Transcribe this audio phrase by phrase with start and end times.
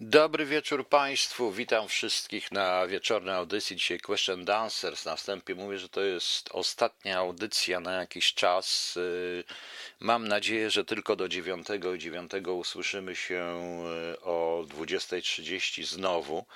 [0.00, 3.76] Dobry wieczór Państwu, witam wszystkich na wieczornej audycji.
[3.76, 5.04] Dzisiaj Question and Answers.
[5.04, 8.96] Na wstępie mówię, że to jest ostatnia audycja na jakiś czas.
[8.96, 9.44] Y,
[10.00, 13.58] Mam nadzieję, że tylko do 9 i 9 usłyszymy się
[14.14, 16.46] y, o 20.30 znowu.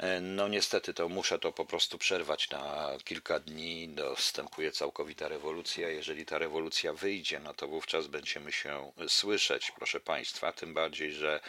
[0.00, 3.88] Y, No niestety to muszę to po prostu przerwać na kilka dni.
[3.88, 5.88] Dostępuje całkowita rewolucja.
[5.88, 10.52] Jeżeli ta rewolucja wyjdzie, no to wówczas będziemy się słyszeć, proszę Państwa.
[10.52, 11.40] Tym bardziej, że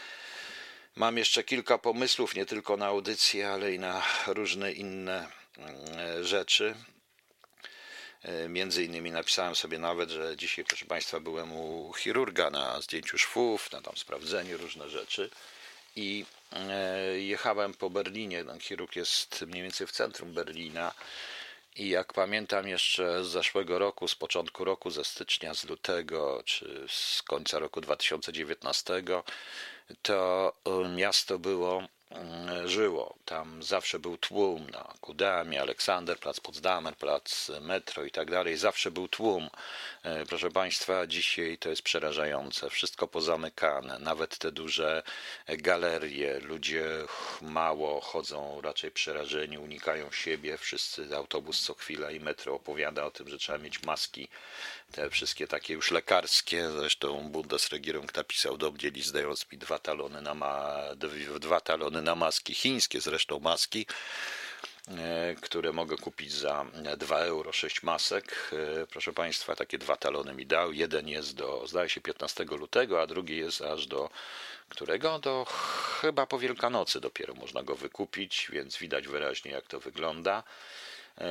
[0.95, 6.75] Mam jeszcze kilka pomysłów, nie tylko na audycję, ale i na różne inne mm, rzeczy.
[8.23, 13.17] E, Między innymi napisałem sobie nawet, że dzisiaj, proszę Państwa, byłem u chirurga na zdjęciu
[13.17, 15.29] szwów, na tam sprawdzeniu różne rzeczy
[15.95, 18.45] i e, jechałem po Berlinie.
[18.45, 20.93] Ten chirurg jest mniej więcej w centrum Berlina.
[21.75, 26.85] I jak pamiętam jeszcze z zeszłego roku, z początku roku, ze stycznia, z lutego, czy
[26.87, 29.03] z końca roku 2019,
[30.01, 33.15] to e, miasto było, mm, żyło.
[33.25, 38.57] Tam zawsze był tłum na Kudamie, Aleksander, plac Potsdamer, plac metro i tak dalej.
[38.57, 39.49] Zawsze był tłum.
[40.03, 42.69] E, Proszę Państwa, dzisiaj to jest przerażające.
[42.69, 45.03] Wszystko pozamykane, nawet te duże
[45.47, 46.39] galerie.
[46.39, 46.85] Ludzie
[47.41, 50.57] mało chodzą, raczej przerażeni, unikają siebie.
[50.57, 54.27] Wszyscy autobus co chwila i metro opowiada o tym, że trzeba mieć maski
[54.91, 60.21] te wszystkie takie już lekarskie, zresztą Bundesregierung napisał do mnie list dając mi dwa talony
[60.21, 60.81] na, ma,
[61.39, 63.85] dwa talony na maski, chińskie zresztą maski,
[64.87, 66.65] e, które mogę kupić za
[66.97, 68.51] 2 euro, 6 masek.
[68.81, 70.73] E, Proszę Państwa, takie dwa talony mi dał.
[70.73, 74.09] Jeden jest do, zdaje się, 15 lutego, a drugi jest aż do
[74.69, 75.19] którego?
[75.19, 75.45] Do
[76.01, 80.43] chyba po Wielkanocy dopiero można go wykupić, więc widać wyraźnie, jak to wygląda.
[81.19, 81.25] E,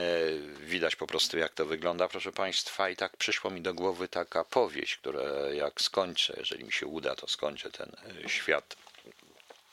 [0.60, 2.88] Widać po prostu, jak to wygląda, proszę Państwa.
[2.88, 5.22] I tak przyszło mi do głowy taka powieść, która
[5.52, 7.92] jak skończę, jeżeli mi się uda, to skończę ten
[8.24, 8.76] e, świat,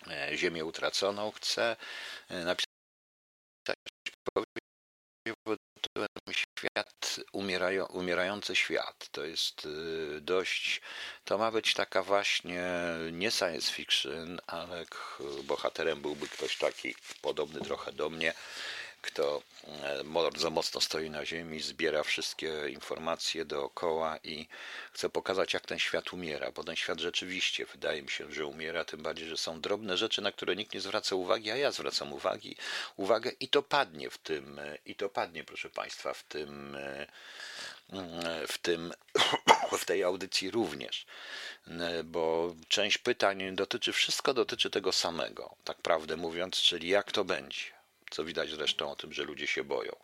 [0.07, 1.31] e, Ziemię utraconą.
[1.31, 1.75] Chcę
[2.30, 2.66] napisać
[4.33, 4.66] powieść
[6.59, 9.07] Świat, umierają, umierający świat.
[9.11, 9.67] To jest
[10.22, 10.81] dość,
[11.23, 12.63] to ma być taka właśnie
[13.11, 14.85] nie science fiction, ale
[15.44, 18.34] bohaterem byłby ktoś taki podobny trochę do mnie,
[19.05, 24.47] kto e, bardzo mocno stoi na ziemi, zbiera wszystkie informacje dookoła i
[24.93, 28.85] chce pokazać, jak ten świat umiera, bo ten świat rzeczywiście wydaje mi się, że umiera,
[28.85, 32.13] tym bardziej, że są drobne rzeczy, na które nikt nie zwraca uwagi, a ja zwracam
[32.13, 32.55] uwagi,
[32.95, 37.07] uwagę i to padnie w tym, e, i to padnie, proszę Państwa, w tym, e,
[37.89, 38.93] mm, w tym,
[39.81, 41.05] w tej audycji również,
[41.67, 47.23] E, bo część pytań dotyczy, wszystko dotyczy tego samego, tak prawdę mówiąc, czyli jak to
[47.25, 47.75] będzie
[48.09, 49.95] co widać zresztą o tym, że ludzie się boją.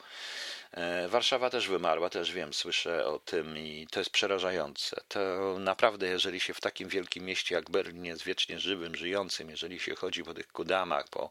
[0.72, 5.02] E, Warszawa też wymarła, też wiem, słyszę o tym i to jest przerażające.
[5.08, 5.20] To
[5.60, 9.96] naprawdę, jeżeli się w takim wielkim mieście jak Berlin jest wiecznie żywym, żyjącym, jeżeli się
[9.96, 11.30] chodzi po tych Kudamach, po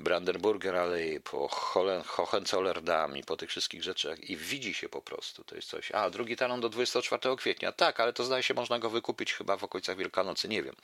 [0.00, 5.44] Brandenburger Allee, po Hohen- Hohenzollerndamm i po tych wszystkich rzeczach i widzi się po prostu,
[5.44, 5.92] to jest coś.
[5.92, 9.56] A, drugi talon do 24 kwietnia, tak, ale to zdaje się można go wykupić chyba
[9.56, 10.74] w okolicach Wielkanocy, nie wiem.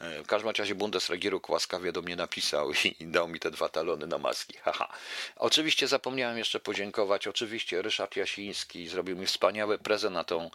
[0.00, 4.18] W każdym razie Bundesregierung łaskawie do mnie napisał i dał mi te dwa talony na
[4.18, 4.56] maski.
[4.58, 4.88] Haha.
[5.36, 7.26] Oczywiście zapomniałem jeszcze podziękować.
[7.26, 10.50] Oczywiście Ryszard Jasiński zrobił mi wspaniały prezent na tą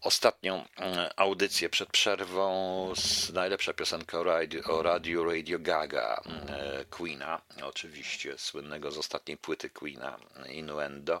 [0.00, 6.84] ostatnią e, audycję przed przerwą z najlepsza piosenka o radiu, o radiu Radio Gaga e,
[6.84, 11.20] Queena, oczywiście słynnego z ostatniej płyty Queena Innuendo.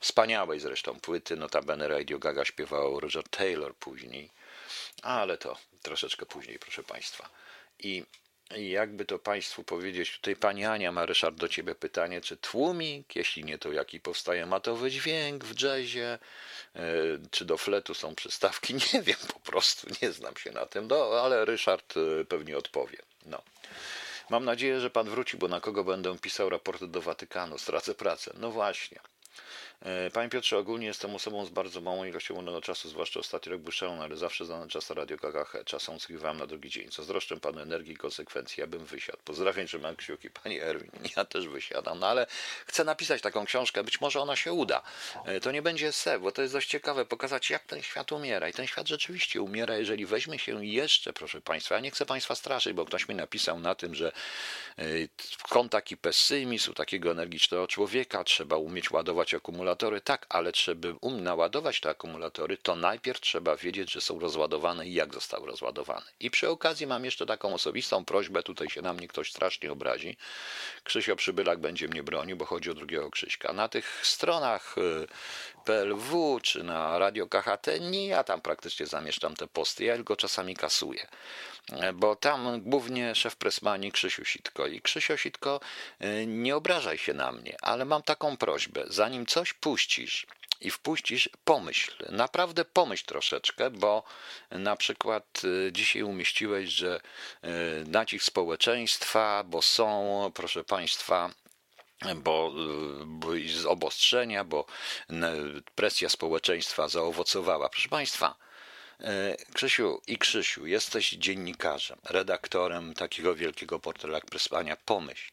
[0.00, 4.30] Wspaniałej zresztą płyty, notabene Radio Gaga śpiewał Roger Taylor później
[5.02, 7.30] ale to troszeczkę później, proszę Państwa.
[7.78, 8.04] I
[8.56, 13.44] jakby to Państwu powiedzieć, tutaj Pani Ania ma, Ryszard, do Ciebie pytanie, czy tłumik, jeśli
[13.44, 16.18] nie, to jaki powstaje matowy dźwięk w jazzie,
[16.76, 16.82] e,
[17.30, 21.20] czy do fletu są przystawki, nie wiem, po prostu nie znam się na tym, no,
[21.22, 22.98] ale Ryszard e, pewnie odpowie.
[23.26, 23.42] No.
[24.30, 28.30] Mam nadzieję, że Pan wróci, bo na kogo będę pisał raporty do Watykanu, stracę pracę.
[28.34, 29.00] No właśnie.
[29.82, 33.72] E, Panie Piotrze, ogólnie jestem osobą z bardzo małą ilością wolnego czasu, zwłaszcza ostatni rok
[33.72, 35.56] szalony, ale zawsze znany czas na Radio KKH.
[35.64, 36.88] Czasem usługiwałem na drugi dzień.
[36.92, 39.18] Zazdroszczę Panu energii i konsekwencji, ja bym wysiadł.
[39.24, 40.30] Pozdrawiam, trzymam kciuki.
[40.30, 42.26] Panie Erwin, ja też wysiadam, no ale
[42.66, 44.82] chcę napisać taką książkę, być może ona się uda.
[45.24, 48.48] E, To nie będzie se, bo to jest dość ciekawe, pokazać jak ten świat umiera.
[48.48, 52.34] I ten świat rzeczywiście umiera, jeżeli weźmie się jeszcze, proszę Państwa, ja nie chcę Państwa
[52.34, 54.12] straszyć, bo ktoś mi napisał na tym, że
[54.78, 54.84] e,
[55.48, 59.34] kąt taki pesymizm u takiego energicznego człowieka trzeba umieć ładować naładować
[59.68, 60.00] akumulatory.
[60.00, 64.94] Tak, ale żeby um naładować te akumulatory, to najpierw trzeba wiedzieć, że są rozładowane i
[64.94, 66.06] jak zostały rozładowane.
[66.20, 70.16] I przy okazji mam jeszcze taką osobistą prośbę, tutaj się na mnie ktoś strasznie obrazi.
[70.84, 73.52] Krzysio Przybylak będzie mnie bronił, bo chodzi o drugiego Krzyśka.
[73.52, 75.06] Na tych stronach y,
[75.64, 80.56] PLW czy na Radio KHT nie ja tam praktycznie zamieszczam te posty, ja tylko czasami
[80.56, 81.06] kasuję.
[81.94, 84.66] Bo tam głównie szef presmani Krzysiu Sitko.
[84.66, 85.60] I Krzysio Sitko,
[86.02, 90.26] y, nie obrażaj się na mnie, ale mam taką prośbę, zanim coś puścisz,
[90.60, 94.02] i wpuścisz, pomyśl, naprawdę pomyśl troszeczkę, bo
[94.50, 97.00] na przykład y, dzisiaj umieściłeś, że
[97.86, 101.30] nacisk społeczeństwa, bo są, proszę Państwa,
[102.16, 102.52] bo,
[103.06, 104.66] bo z obostrzenia, bo
[105.74, 107.68] presja społeczeństwa zaowocowała.
[107.68, 108.34] Proszę Państwa,
[109.00, 114.76] E, Krzysiu i Krzysiu, jesteś dziennikarzem, redaktorem takiego wielkiego portalu jak Przespania.
[114.84, 115.30] Pomyśl,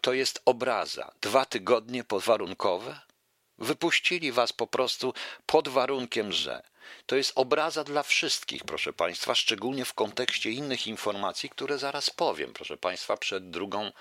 [0.00, 1.12] to jest obraza.
[1.20, 3.00] Dwa tygodnie podwarunkowe?
[3.58, 5.14] Wypuścili was po prostu
[5.46, 6.62] pod warunkiem, że
[7.06, 12.52] to jest obraza dla wszystkich, proszę Państwa, szczególnie w kontekście innych informacji, które zaraz powiem,
[12.52, 13.92] proszę Państwa, przed drugą,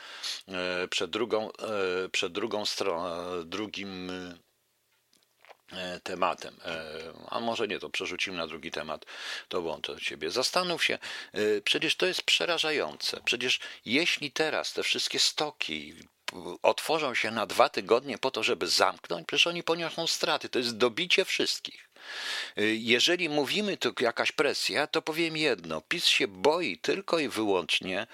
[0.47, 3.09] e, przed drugą, e, przed drugą stroną,
[3.45, 4.11] drugim
[5.75, 9.05] E, tematem, e, a może nie, to przerzucimy na drugi temat,
[9.47, 10.31] to włączę ciebie.
[10.31, 10.99] Zastanów się,
[11.63, 13.21] przecież to jest przerażające.
[13.25, 15.93] Przecież jeśli teraz te wszystkie stoki
[16.61, 20.49] otworzą się na dwa tygodnie po to, żeby zamknąć, przecież oni poniosą straty.
[20.49, 21.92] To jest dobicie wszystkich.
[22.57, 25.81] Y, jeżeli mówimy tu jakaś presja, to powiem jedno.
[25.81, 28.07] PiS się boi tylko i wyłącznie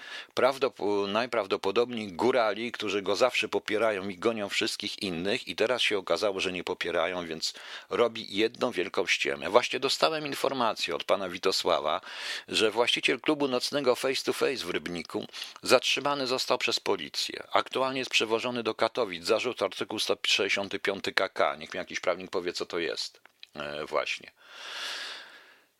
[1.08, 6.52] najprawdopodobniej górali, którzy go zawsze popierają i gonią wszystkich innych i teraz się okazało, że
[6.52, 7.54] nie popierają, więc
[7.90, 9.50] robi jedną wielką ściemę.
[9.50, 12.00] Właśnie dostałem informację od pana Witosława,
[12.48, 15.26] że właściciel klubu nocnego Face to Face w Rybniku
[15.62, 17.42] zatrzymany został przez policję.
[17.52, 19.24] Aktualnie jest przewożony do Katowic.
[19.24, 21.56] Zarzut artykuł 165 KK.
[21.58, 23.29] Niech mi jakiś prawnik powie, co to jest.
[23.54, 24.32] E, właśnie.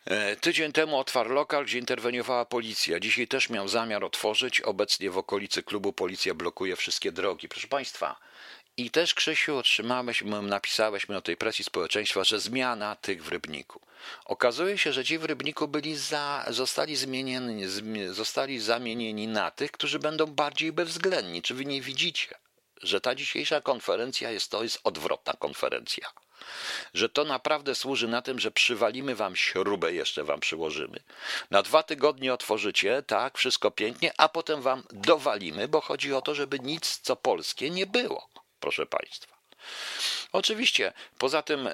[0.04, 3.00] E, tydzień temu otwarł lokal, gdzie interweniowała policja.
[3.00, 4.60] Dzisiaj też miał zamiar otworzyć.
[4.60, 7.48] Obecnie w okolicy klubu policja blokuje wszystkie drogi.
[7.48, 8.16] Proszę Państwa,
[8.76, 13.80] i też Krzysiu otrzymałeś, napisałeś mi o tej presji społeczeństwa, że zmiana tych w Rybniku.
[14.24, 17.64] Okazuje się, że ci w Rybniku byli za, zostali, zmienieni,
[18.10, 21.42] zostali zamienieni na tych, którzy będą bardziej bezwzględni.
[21.42, 22.34] Czy wy nie widzicie,
[22.82, 26.08] że ta dzisiejsza konferencja jest to jest odwrotna konferencja?
[26.94, 31.00] Że to naprawdę służy na tym, że przywalimy wam śrubę, jeszcze wam przyłożymy.
[31.50, 36.34] Na dwa tygodnie otworzycie, tak, wszystko pięknie, a potem wam dowalimy, bo chodzi o to,
[36.34, 38.28] żeby nic co polskie nie było,
[38.60, 39.40] proszę państwa.
[40.32, 41.68] Oczywiście, poza tym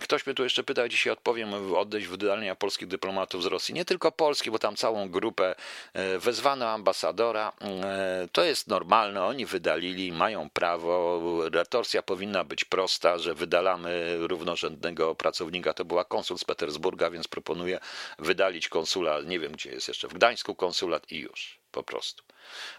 [0.00, 3.74] ktoś mnie tu jeszcze pytał, dzisiaj odpowiem, odejść wydalenia polskich dyplomatów z Rosji.
[3.74, 5.54] Nie tylko polskich, bo tam całą grupę
[5.92, 7.52] e, wezwano ambasadora.
[7.60, 11.20] E, to jest normalne, oni wydalili, mają prawo.
[11.52, 15.74] Retorsja powinna być prosta, że wydalamy równorzędnego pracownika.
[15.74, 17.78] To była konsul z Petersburga, więc proponuję
[18.18, 22.24] wydalić konsula, nie wiem gdzie jest jeszcze, w Gdańsku konsulat i już po prostu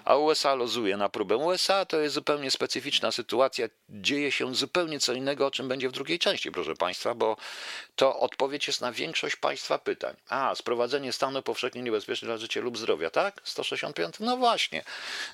[0.06, 1.38] a USA lozuje na próbę.
[1.38, 5.92] USA to jest zupełnie specyficzna sytuacja, dzieje się zupełnie co innego, o czym będzie w
[5.92, 7.38] drugiej części, proszę Państwa, bo
[7.96, 10.16] to odpowiedź jest na większość Państwa pytań.
[10.30, 13.42] A, sprowadzenie stanu powszechnie niebezpieczny dla życia lub zdrowia, tak?
[13.44, 14.16] 165?
[14.20, 14.84] No właśnie.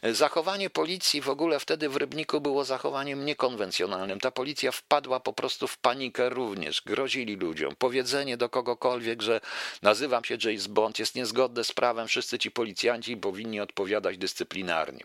[0.03, 4.19] Zachowanie policji w ogóle wtedy w Rybniku było zachowaniem niekonwencjonalnym.
[4.19, 6.81] Ta policja wpadła po prostu w panikę również.
[6.85, 7.75] Grozili ludziom.
[7.75, 9.41] Powiedzenie do kogokolwiek, że
[9.81, 12.07] nazywam się James Bond, jest niezgodne z prawem.
[12.07, 14.28] Wszyscy ci policjanci powinni odpowiadać dyscyplinarnie,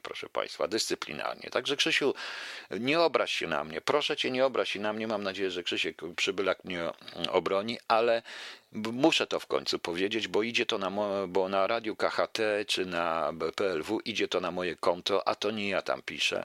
[0.02, 1.50] proszę Państwa, dyscyplinarnie.
[1.50, 2.14] Także Krzysiu,
[2.70, 3.80] nie obraź się na mnie.
[3.80, 5.06] Proszę Cię, nie obraź się na mnie.
[5.06, 6.90] Mam nadzieję, że Krzysiek Przybylak mnie
[7.30, 8.22] obroni, ale
[8.72, 10.90] muszę to w końcu powiedzieć, bo idzie to na,
[11.28, 15.68] bo na radiu KHT czy na PLW idzie to na moje konto, a to nie
[15.68, 16.44] ja tam piszę.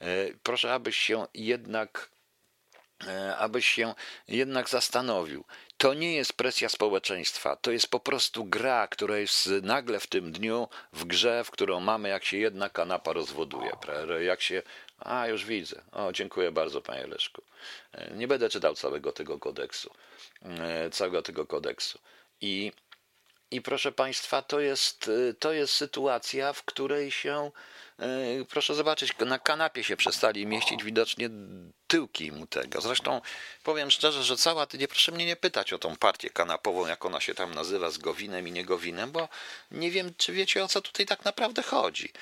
[0.00, 0.06] E,
[0.42, 2.10] proszę, abyś się jednak
[3.06, 3.94] e, abyś się
[4.28, 5.44] jednak zastanowił.
[5.78, 10.32] To nie jest presja społeczeństwa, to jest po prostu gra, która jest nagle w tym
[10.32, 13.70] dniu w grze, w którą mamy, jak się jedna kanapa rozwoduje.
[14.20, 14.62] Jak się.
[14.98, 15.82] A, już widzę.
[15.92, 17.42] O, dziękuję bardzo, panie Leszku.
[17.92, 19.90] E, nie będę czytał całego tego kodeksu.
[20.42, 21.98] E, całego tego kodeksu.
[22.40, 22.72] I,
[23.50, 27.50] i proszę państwa, to jest, e, to jest sytuacja, w której się
[27.98, 31.30] E, proszę zobaczyć, na kanapie się przestali mieścić widocznie
[31.86, 32.80] tyłki mu tego.
[32.80, 33.20] Zresztą
[33.62, 37.20] powiem szczerze, że cała, nie proszę mnie nie pytać o tą partię kanapową, jak ona
[37.20, 39.28] się tam nazywa, z Gowinem i niegowinem, bo
[39.70, 42.12] nie wiem, czy wiecie o co tutaj tak naprawdę chodzi.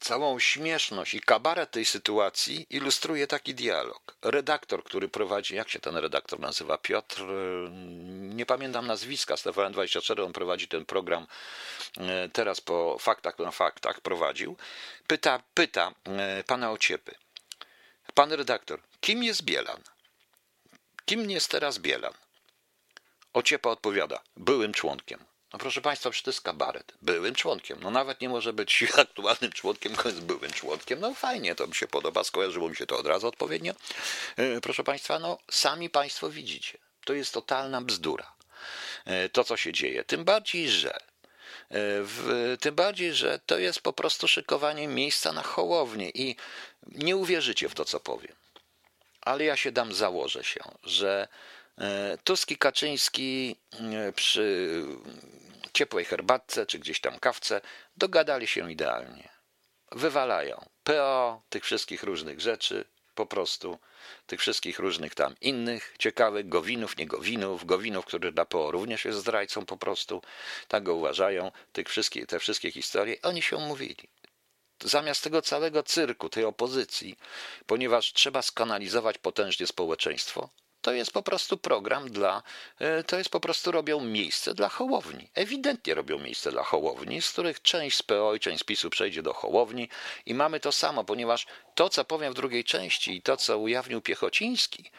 [0.00, 4.16] Całą śmieszność i kabaret tej sytuacji ilustruje taki dialog.
[4.22, 6.78] Redaktor, który prowadzi, jak się ten redaktor nazywa?
[6.78, 7.24] Piotr,
[8.10, 11.26] nie pamiętam nazwiska, z TVN24, on prowadzi ten program
[11.96, 14.56] e, teraz po faktach na faktach prowadził.
[15.06, 17.14] Pyta, pyta e, pana Ociepy.
[18.14, 19.80] Pan redaktor, kim jest Bielan?
[21.04, 22.14] Kim jest teraz Bielan?
[23.32, 25.24] Ociepa odpowiada, byłym członkiem.
[25.56, 26.92] No proszę Państwa, przecież to jest kabaret.
[27.02, 27.78] Byłym członkiem.
[27.82, 31.00] No nawet nie może być aktualnym członkiem, tylko jest byłym członkiem.
[31.00, 33.74] No fajnie, to mi się podoba, skojarzyło mi się to od razu odpowiednio.
[34.36, 36.78] E, proszę Państwa, no sami Państwo widzicie.
[37.04, 38.32] To jest totalna bzdura.
[39.04, 40.04] E, to, co się dzieje.
[40.04, 41.00] Tym bardziej, że e,
[42.02, 46.36] w, tym bardziej, że to jest po prostu szykowanie miejsca na hołownię i
[46.86, 48.36] nie uwierzycie w to, co powiem.
[49.20, 51.28] Ale ja się dam, założę się, że
[52.24, 53.56] Tusk i Kaczyński
[54.14, 54.70] przy
[55.72, 57.60] ciepłej herbatce czy gdzieś tam kawce,
[57.96, 59.28] dogadali się idealnie.
[59.92, 63.78] Wywalają PO, tych wszystkich różnych rzeczy, po prostu
[64.26, 67.06] tych wszystkich różnych tam innych ciekawych Gowinów, nie
[67.64, 70.22] Gowinów, który dla PO również jest zdrajcą po prostu,
[70.68, 74.08] tak go uważają, tych wszystkich, te wszystkie historie, oni się umówili.
[74.82, 77.18] Zamiast tego całego cyrku, tej opozycji,
[77.66, 80.50] ponieważ trzeba skanalizować potężnie społeczeństwo,
[80.86, 82.42] to jest po prostu program dla,
[82.78, 85.30] e, to jest po prostu robią miejsce dla Hołowni.
[85.34, 89.22] Ewidentnie robią miejsce dla Hołowni, z których część z PO i część z PiSu przejdzie
[89.22, 89.88] do Hołowni
[90.26, 94.00] i mamy to samo, ponieważ to, co powiem w drugiej części i to, co ujawnił
[94.00, 94.90] Piechociński,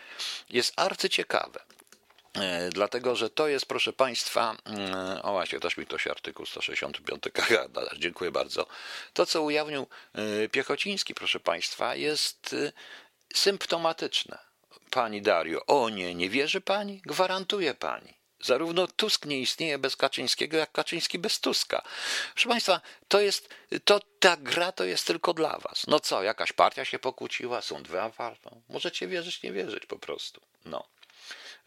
[0.49, 1.59] jest arcyciekawe.
[2.35, 7.23] E, dlatego, że to jest, proszę Państwa, mm, o właśnie, też mi ktoś artykuł 165
[7.33, 7.51] KH,
[8.03, 8.67] dziękuję bardzo.
[9.13, 12.55] To, co ujawnił e, Piechociński, proszę Państwa, jest
[13.33, 14.46] symptomatyczne.
[14.97, 17.01] Pani Dario, o nie, nie wierzy pani?
[17.05, 18.13] Gwarantuję pani.
[18.41, 21.81] Zarówno Tusk nie istnieje bez Kaczyńskiego, jak Kaczyński bez Tuska.
[22.33, 23.49] Proszę Państwa, to jest,
[23.85, 25.87] to, ta gra to jest tylko dla Was.
[25.87, 28.49] No co, jakaś partia się pokłóciła, są dwa partie.
[28.69, 30.41] Możecie wierzyć, nie wierzyć po prostu.
[30.65, 30.87] No.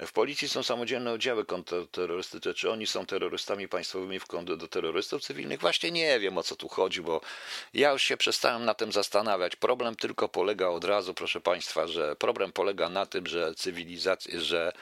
[0.07, 2.55] W policji są samodzielne oddziały kontrterrorystyczne.
[2.55, 5.61] Czy oni są terrorystami państwowymi w kontrze do terrorystów cywilnych?
[5.61, 7.21] Właśnie nie wiem o co tu chodzi, bo
[7.75, 9.57] ja już się przestałem na tym zastanawiać.
[9.57, 14.73] Problem tylko polega od razu, proszę Państwa, że problem polega na tym, że cywilizacja, że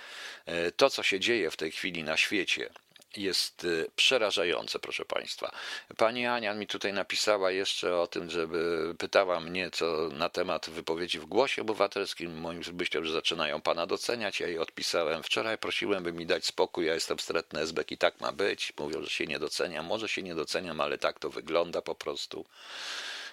[0.46, 2.70] e, to, co się dzieje w tej chwili na świecie,
[3.16, 5.52] jest y, przerażające, proszę Państwa.
[5.96, 11.18] Pani Ania mi tutaj napisała jeszcze o tym, żeby pytała mnie co na temat wypowiedzi
[11.18, 12.38] w głosie obywatelskim.
[12.38, 14.40] Moim myślę, że zaczynają Pana doceniać.
[14.40, 16.86] Ja jej odpisałem wczoraj, prosiłem, by mi dać spokój.
[16.86, 18.72] Ja jestem wstrętny SBK i tak ma być.
[18.78, 19.86] Mówią, że się nie doceniam.
[19.86, 22.44] Może się nie doceniam, ale tak to wygląda po prostu.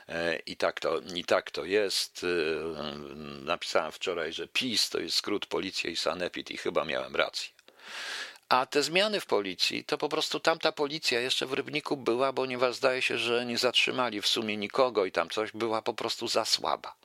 [0.10, 2.24] E, I tak, to, I tak to jest.
[2.24, 2.27] Y,
[3.41, 7.50] napisałem wczoraj, że PiS to jest skrót Policja i Sanepid i chyba miałem rację.
[8.50, 12.75] A te zmiany w policji, to po prostu tamta policja jeszcze w Rybniku była, ponieważ
[12.75, 16.46] zdaje się, że nie zatrzymali w sumie nikogo i tam coś była po prostu za
[16.46, 16.96] słaba.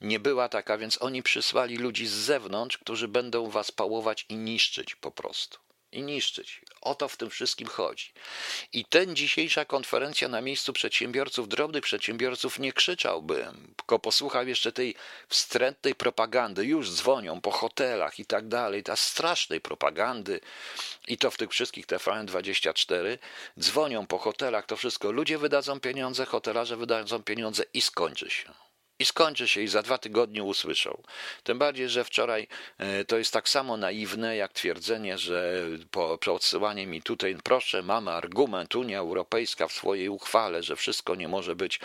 [0.00, 4.94] Nie była taka, więc oni przysłali ludzi z zewnątrz, którzy będą was pałować i niszczyć
[4.94, 5.58] po prostu
[5.92, 6.60] i niszczyć.
[6.80, 8.12] O to w tym wszystkim chodzi.
[8.72, 14.94] I ten dzisiejsza konferencja na miejscu przedsiębiorców, drobnych przedsiębiorców, nie krzyczałbym, tylko posłuchał jeszcze tej
[15.28, 16.64] wstrętnej propagandy.
[16.64, 20.40] Już dzwonią po hotelach i tak dalej, ta strasznej propagandy.
[21.08, 23.18] I to w tych wszystkich TVN24
[23.60, 25.12] dzwonią po hotelach, to wszystko.
[25.12, 28.69] Ludzie wydadzą pieniądze, hotelarze wydadzą pieniądze i skończy się
[29.00, 31.02] i skończy się i za dwa tygodnie usłyszą.
[31.42, 36.34] Tym bardziej, że wczoraj e, to jest tak samo naiwne jak twierdzenie, że po, po
[36.34, 41.56] odsyłanie mi tutaj, proszę, mamy argument Unia Europejska w swojej uchwale, że wszystko nie może
[41.56, 41.80] być,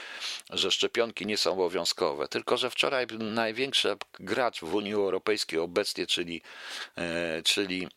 [0.50, 2.27] że szczepionki nie są obowiązkowe.
[2.27, 6.41] Tylko, że wczoraj największy gracz w Unii Europejskiej obecnie, czyli,
[6.98, 7.88] e, czyli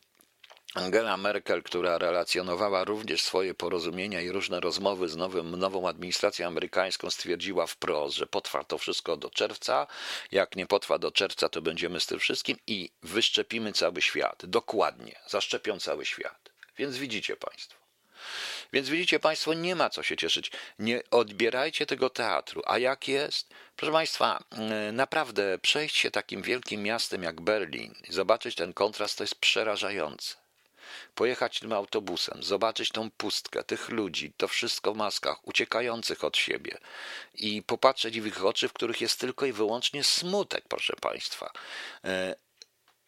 [0.75, 7.09] Angela Merkel, która relacjonowała również swoje porozumienia i różne rozmowy z nowym, nową administracją amerykańską,
[7.09, 9.87] stwierdziła wprost, że potrwa to wszystko do czerwca.
[10.31, 14.45] Jak nie potrwa do czerwca, to będziemy z tym wszystkim i wyszczepimy cały świat.
[14.45, 16.49] Dokładnie, zaszczepią cały świat.
[16.77, 17.79] Więc widzicie Państwo.
[18.73, 20.51] Więc widzicie Państwo, nie ma co się cieszyć.
[20.79, 22.61] Nie odbierajcie tego teatru.
[22.65, 23.53] A jak jest?
[23.75, 29.17] Proszę Państwa, mm, naprawdę przejść się takim wielkim miastem jak Berlin i zobaczyć ten kontrast,
[29.17, 30.38] to jest przerażające
[31.15, 36.77] pojechać tym autobusem, zobaczyć tą pustkę, tych ludzi, to wszystko w maskach, uciekających od siebie
[37.33, 41.51] i popatrzeć w ich oczy, w których jest tylko i wyłącznie smutek, proszę Państwa.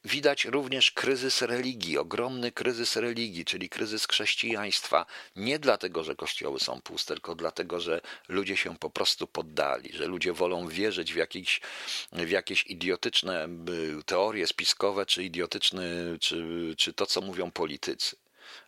[0.05, 5.05] Widać również kryzys religii, ogromny kryzys religii, czyli kryzys chrześcijaństwa.
[5.35, 10.05] Nie dlatego, że kościoły są puste, tylko dlatego, że ludzie się po prostu poddali, że
[10.05, 11.61] ludzie wolą wierzyć w jakieś,
[12.11, 13.47] w jakieś idiotyczne
[14.05, 15.83] teorie spiskowe, czy idiotyczne,
[16.19, 18.15] czy, czy to, co mówią politycy.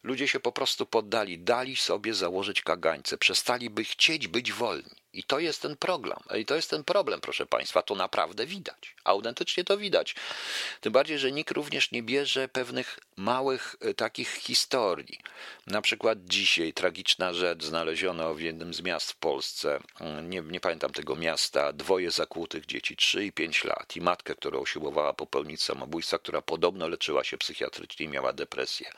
[0.04, 5.03] Ludzie się po prostu poddali, dali sobie założyć kagańce, przestali by chcieć być wolni.
[5.14, 6.18] I to jest ten problem.
[6.40, 7.82] I to jest ten problem, proszę Państwa.
[7.82, 8.96] To naprawdę widać.
[9.04, 10.16] Autentycznie to widać.
[10.82, 15.20] Tym bardziej, że nikt również nie bierze pewnych małych e, takich historii.
[15.68, 19.80] Na przykład dzisiaj tragiczna rzecz znaleziono w jednym z miast w Polsce.
[20.00, 21.74] Mm, nie, nie pamiętam tego miasta.
[21.74, 23.96] Dwoje zakłutych dzieci, 3 i 5 lat.
[23.96, 28.92] I matkę, która usiłowała popełnić samobójstwa, która podobno leczyła się psychiatrycznie i miała depresję.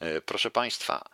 [0.00, 1.04] E, proszę Państwa,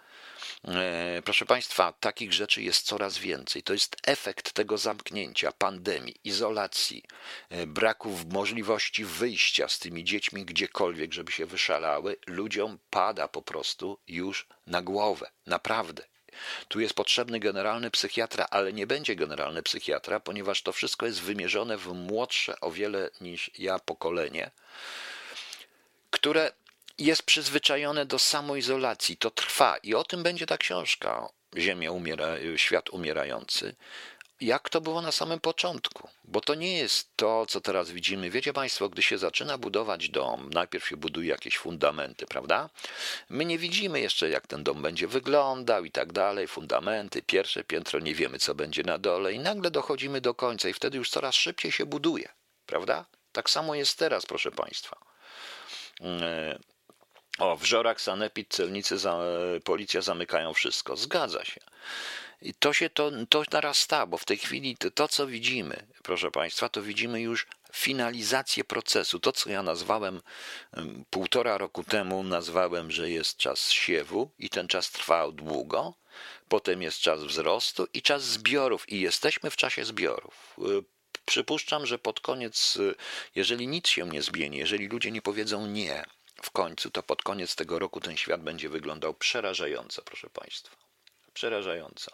[1.24, 3.62] proszę Państwa, takich rzeczy jest coraz więcej.
[3.62, 7.02] To jest efekt tego zamknięcia, pandemii, izolacji,
[7.50, 12.16] e, braku możliwości wyjścia z tymi dziećmi gdziekolwiek, żeby się wyszalały.
[12.26, 15.30] Ludziom pada po prostu już na głowę.
[15.46, 16.02] Naprawdę.
[16.68, 21.78] Tu jest potrzebny generalny psychiatra, ale nie będzie generalny psychiatra, ponieważ to wszystko jest wymierzone
[21.78, 24.50] w młodsze o wiele niż ja pokolenie,
[26.10, 26.52] które
[26.98, 29.16] jest przyzwyczajone do samoizolacji.
[29.16, 33.76] To trwa i o tym będzie ta książka Ziemia umiera, świat umierający.
[34.40, 36.08] Jak to było na samym początku?
[36.24, 38.30] Bo to nie jest to, co teraz widzimy.
[38.30, 42.70] Wiecie Państwo, gdy się zaczyna budować dom, najpierw się buduje jakieś fundamenty, prawda?
[43.28, 46.48] My nie widzimy jeszcze, jak ten dom będzie wyglądał i tak dalej.
[46.48, 50.72] Fundamenty, pierwsze piętro, nie wiemy, co będzie na dole, i nagle dochodzimy do końca, i
[50.72, 52.28] wtedy już coraz szybciej się buduje,
[52.66, 53.04] prawda?
[53.32, 54.96] Tak samo jest teraz, proszę Państwa.
[57.38, 59.18] O, w Żorach, Sanepid, celnicy, za,
[59.64, 60.96] policja zamykają wszystko.
[60.96, 61.60] Zgadza się.
[62.42, 66.30] I to się to, to narasta, bo w tej chwili to, to, co widzimy, proszę
[66.30, 69.20] Państwa, to widzimy już finalizację procesu.
[69.20, 70.22] To, co ja nazwałem
[71.10, 75.94] półtora roku temu, nazwałem, że jest czas siewu i ten czas trwał długo.
[76.48, 80.56] Potem jest czas wzrostu i czas zbiorów, i jesteśmy w czasie zbiorów.
[81.24, 82.78] Przypuszczam, że pod koniec,
[83.34, 86.04] jeżeli nic się nie zmieni, jeżeli ludzie nie powiedzą nie,
[86.42, 90.76] w końcu, to pod koniec tego roku ten świat będzie wyglądał przerażająco, proszę Państwa.
[91.34, 92.12] Przerażająco.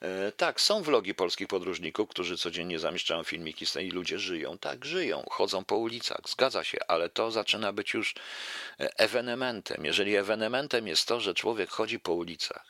[0.00, 4.58] E, tak, są vlogi polskich podróżników, którzy codziennie zamieszczają filmiki z tej ludzie żyją.
[4.58, 8.14] Tak, żyją, chodzą po ulicach, zgadza się, ale to zaczyna być już
[8.80, 9.84] e, ewenementem.
[9.84, 12.69] Jeżeli ewenementem jest to, że człowiek chodzi po ulicach,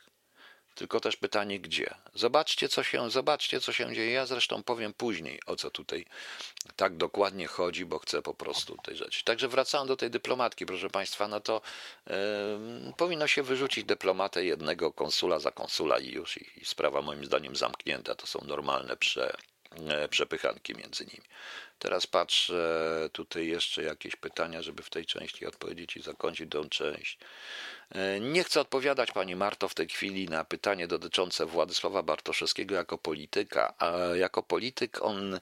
[0.74, 1.94] tylko też pytanie gdzie.
[2.14, 4.12] Zobaczcie, co się, zobaczcie, co się dzieje.
[4.12, 6.04] Ja zresztą powiem później, o co tutaj
[6.76, 9.24] tak dokładnie chodzi, bo chcę po prostu tej rzeczy.
[9.24, 11.60] Także wracając do tej dyplomatki, proszę Państwa, no to
[12.06, 12.14] yy,
[12.96, 17.56] powinno się wyrzucić dyplomatę jednego konsula za konsula i już i, i sprawa moim zdaniem
[17.56, 18.14] zamknięta.
[18.14, 19.36] To są normalne prze,
[19.88, 21.26] e, przepychanki między nimi.
[21.78, 27.18] Teraz patrzę tutaj jeszcze jakieś pytania, żeby w tej części odpowiedzieć i zakończyć tą część.
[27.94, 32.98] E, nie chcę odpowiadać Pani Marto w tej chwili na pytanie dotyczące Władysława Bartoszewskiego jako
[32.98, 33.74] polityka.
[33.78, 35.40] A jako polityk on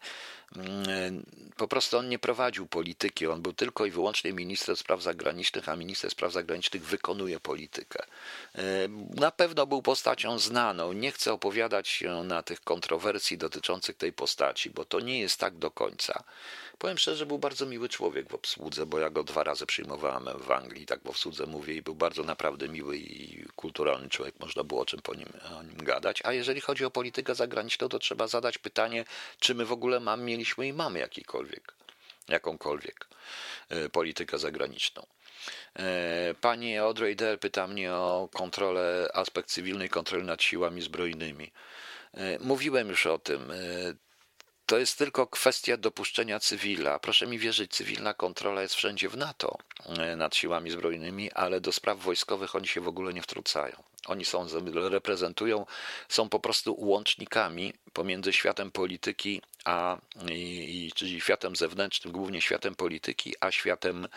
[0.56, 1.26] mm,
[1.56, 5.76] po prostu on nie prowadził polityki, on był tylko i wyłącznie ministrem spraw zagranicznych, a
[5.76, 8.02] minister spraw zagranicznych wykonuje politykę.
[8.54, 8.62] E,
[9.14, 10.92] na pewno był postacią znaną.
[10.92, 15.70] Nie chcę opowiadać na tych kontrowersji dotyczących tej postaci, bo to nie jest tak do
[15.70, 16.22] końca.
[16.78, 20.50] Powiem szczerze, był bardzo miły człowiek w obsłudze, bo ja go dwa razy przyjmowałem w
[20.50, 24.80] Anglii, tak w obsłudze mówię, i był bardzo naprawdę miły i kulturalny człowiek, można było
[24.80, 26.20] o czym po nim, o nim gadać.
[26.24, 29.04] A jeżeli chodzi o politykę zagraniczną, to trzeba zadać pytanie,
[29.38, 31.74] czy my w ogóle mam, mieliśmy i mamy jakikolwiek,
[32.28, 33.06] jakąkolwiek
[33.68, 35.06] e, politykę zagraniczną.
[35.76, 41.52] E, pani Audrey Der pyta mnie o kontrolę, aspekt cywilnej kontroli nad siłami zbrojnymi.
[42.14, 43.52] E, mówiłem już o tym
[44.68, 46.98] to jest tylko kwestia dopuszczenia cywila.
[46.98, 51.72] Proszę mi wierzyć, cywilna kontrola jest wszędzie w NATO e, nad siłami zbrojnymi, ale do
[51.72, 53.82] spraw wojskowych oni się w ogóle nie wtrącają.
[54.06, 55.66] Oni są, reprezentują,
[56.08, 59.98] są po prostu łącznikami pomiędzy światem polityki, a,
[60.30, 64.08] i, czyli światem zewnętrznym, głównie światem polityki, a światem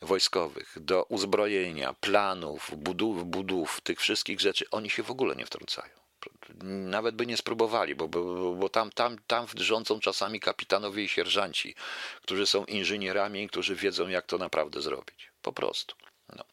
[0.00, 0.76] wojskowych.
[0.80, 6.01] Do uzbrojenia, planów, budów, budów tych wszystkich rzeczy oni się w ogóle nie wtrącają
[6.64, 11.74] nawet by nie spróbowali, bo, bo, bo tam, tam, tam rządzą czasami kapitanowie i sierżanci,
[12.22, 15.30] którzy są inżynierami którzy wiedzą, jak to naprawdę zrobić.
[15.42, 15.96] Po prostu.
[16.36, 16.44] No.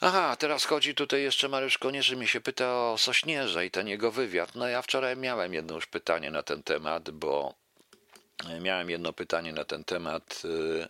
[0.00, 4.10] Aha, teraz chodzi tutaj jeszcze Mariusz Konierzy mi się pyta o Sośnierza i ten jego
[4.10, 4.54] wywiad.
[4.54, 7.54] No ja wczoraj miałem jedno już pytanie na ten temat, bo
[8.60, 10.42] miałem jedno pytanie na ten temat.
[10.44, 10.88] Y,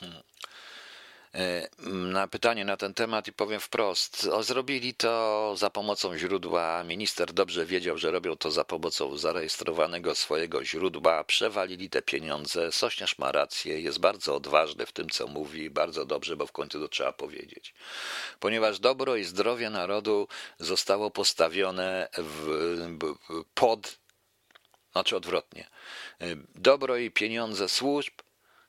[0.00, 0.33] hmm E,
[1.88, 4.28] na pytanie na ten temat i powiem wprost.
[4.32, 6.84] O, zrobili to za pomocą źródła.
[6.84, 11.24] Minister dobrze wiedział, że robią to za pomocą zarejestrowanego swojego źródła.
[11.24, 12.72] Przewalili te pieniądze.
[12.72, 15.70] Sośniarz ma rację, jest bardzo odważny w tym, co mówi.
[15.70, 17.74] Bardzo dobrze, bo w końcu to trzeba powiedzieć.
[18.40, 22.96] Ponieważ dobro i zdrowie narodu zostało postawione w,
[23.54, 23.98] pod,
[24.92, 25.68] znaczy odwrotnie.
[26.20, 28.12] E, dobro i pieniądze służb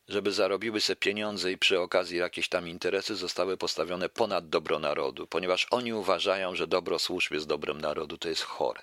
[0.08, 5.28] żeby zarobiły sobie pieniądze i przy okazji jakieś tam interesy zostały postawione ponad dobro narodu,
[5.28, 8.18] ponieważ oni uważają, że dobro służb jest dobrem narodu.
[8.18, 8.82] To jest chore.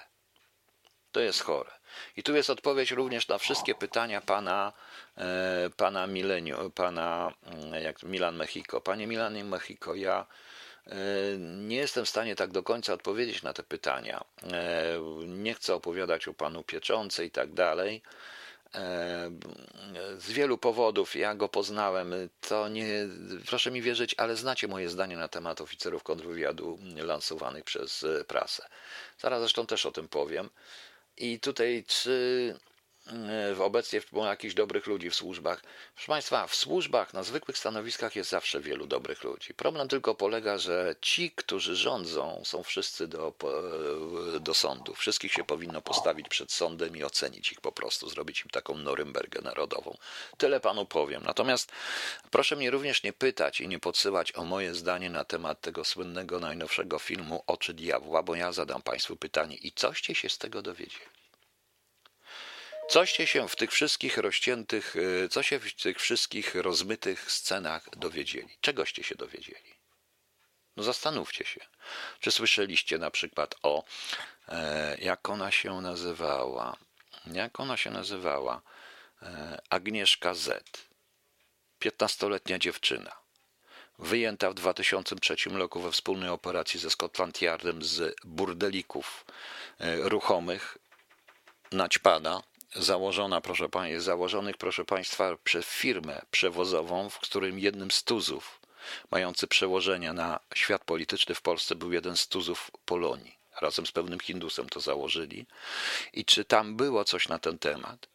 [1.13, 1.71] To jest chore.
[2.17, 4.73] I tu jest odpowiedź również na wszystkie pytania pana,
[5.17, 8.81] e, pana Milenio, pana mm, jak Milan Mexico.
[8.81, 10.27] Panie Milan Mexico, ja
[10.87, 10.97] e,
[11.39, 14.25] nie jestem w stanie tak do końca odpowiedzieć na te pytania.
[14.53, 18.03] E, nie chcę opowiadać o panu pieczące i tak dalej.
[20.19, 22.15] Z wielu powodów ja go poznałem.
[22.41, 22.87] To nie,
[23.47, 28.67] proszę mi wierzyć, ale znacie moje zdanie na temat oficerów kontrwywiadu lansowanych przez prasę.
[29.19, 30.51] Zaraz zresztą też o tym powiem.
[31.17, 32.72] I tutaj, czy e,
[33.59, 35.63] obecnie było jakichś dobrych ludzi w służbach.
[35.95, 39.55] Proszę Państwa, w służbach, na zwykłych stanowiskach jest zawsze wielu dobrych ludzi.
[39.55, 43.33] Problem tylko polega, że ci, którzy rządzą, są wszyscy do,
[44.41, 44.95] do sądu.
[44.95, 49.41] Wszystkich się powinno postawić przed sądem i ocenić ich po prostu, zrobić im taką Norymbergę
[49.43, 49.97] narodową.
[50.39, 51.23] Tyle Panu powiem.
[51.23, 51.73] Natomiast
[52.31, 56.41] proszę mnie również nie pytać i nie podsyłać o moje zdanie na temat tego słynnego
[56.41, 61.05] najnowszego filmu Oczy Diabła, bo ja zadam Państwu pytanie i coście się z tego dowiedzieli?
[62.93, 68.49] Coście się w tych wszystkich rozciętych, y, co się w tych wszystkich rozmytych scenach dowiedzieli?
[68.61, 69.75] Czegoście się dowiedzieli?
[70.77, 71.61] No zastanówcie się.
[72.21, 73.85] Czy słyszeliście na przykład o,
[74.49, 76.77] e, jak ona się nazywała?
[77.27, 78.63] Jak ona się nazywała?
[79.23, 80.65] E, Agnieszka Z.
[81.81, 83.13] 15-letnia dziewczyna.
[83.99, 89.25] Wyjęta w 2003 roku we wspólnej operacji ze Scotland Yardem z burdelików
[89.79, 90.79] e, ruchomych
[91.73, 92.43] naćpada
[92.75, 98.61] założona, proszę Państwa, założonych, proszę Państwa, przez firmę przewozową, w którym jednym z tuzów,
[99.11, 103.37] mający przełożenia na świat polityczny w Polsce, był jeden z tuzów Polonii.
[103.61, 105.47] Razem z pewnym Hindusem to założyli.
[106.13, 108.07] I czy tam było coś na ten temat?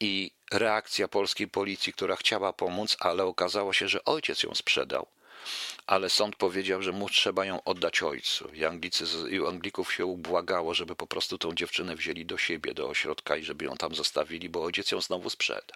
[0.00, 5.06] I reakcja polskiej policji, która chciała pomóc, ale okazało się, że ojciec ją sprzedał
[5.86, 8.48] ale sąd powiedział, że mu trzeba ją oddać ojcu.
[8.54, 12.88] I, Anglicy, I Anglików się ubłagało, żeby po prostu tą dziewczynę wzięli do siebie, do
[12.88, 15.74] ośrodka i żeby ją tam zostawili, bo ojciec ją znowu sprzeda.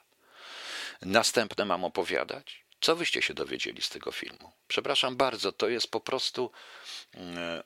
[1.03, 2.65] Następne mam opowiadać.
[2.81, 4.53] Co wyście się dowiedzieli z tego filmu?
[4.69, 6.51] Przepraszam bardzo, to jest po prostu.
[7.15, 7.63] E,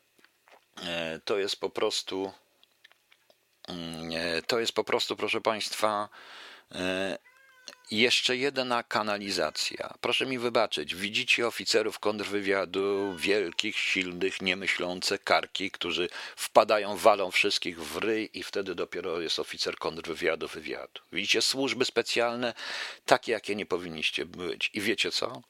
[0.83, 2.33] e, to jest po prostu.
[3.69, 6.09] E, to jest po prostu, proszę Państwa,
[7.91, 9.95] jeszcze jedna kanalizacja.
[10.01, 17.97] Proszę mi wybaczyć, widzicie oficerów kontrwywiadu, wielkich, silnych, niemyślące karki, którzy wpadają, walą wszystkich w
[17.97, 21.01] ryj i wtedy dopiero jest oficer kontrwywiadu, wywiadu.
[21.13, 22.55] Widzicie służby specjalne,
[23.05, 24.71] takie jakie nie powinniście być.
[24.75, 25.43] I wiecie co?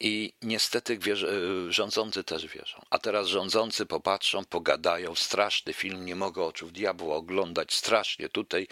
[0.00, 2.82] I niestety e, rządzący też wierzą.
[2.90, 5.14] A teraz rządzący popatrzą, pogadają.
[5.14, 7.74] Straszny film, nie mogę oczów diabła oglądać.
[7.74, 8.68] Strasznie tutaj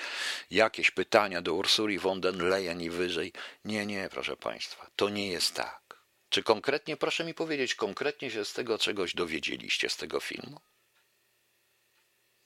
[0.50, 3.32] jakieś pytania do Ursuli von den Leyen i wyżej.
[3.64, 6.04] Nie, nie, proszę Państwa, to nie jest tak.
[6.28, 10.60] Czy konkretnie, proszę mi powiedzieć, konkretnie się z tego czegoś dowiedzieliście z tego filmu?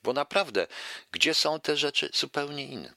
[0.03, 0.67] Bo naprawdę,
[1.13, 2.95] gdzie są te rzeczy zupełnie inne?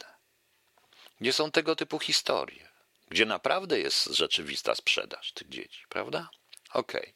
[1.22, 2.75] Gdzie są tego typu historie?
[3.10, 6.30] Gdzie naprawdę jest rzeczywista sprzedaż tych dzieci, prawda?
[6.74, 7.02] Okej.
[7.02, 7.16] Okay.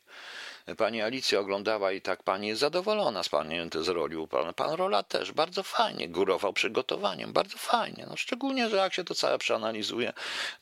[0.76, 5.04] Pani Alicja oglądała i tak pani jest zadowolona z pani z roli pan, pan Rola
[5.04, 8.06] też bardzo fajnie górował przygotowaniem, bardzo fajnie.
[8.10, 10.14] No szczególnie, że jak się to całe przeanalizuje,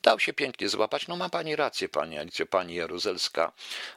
[0.01, 1.07] dał się pięknie złapać.
[1.07, 3.51] No ma pani rację, pani Alicja, pani Jaruzelska.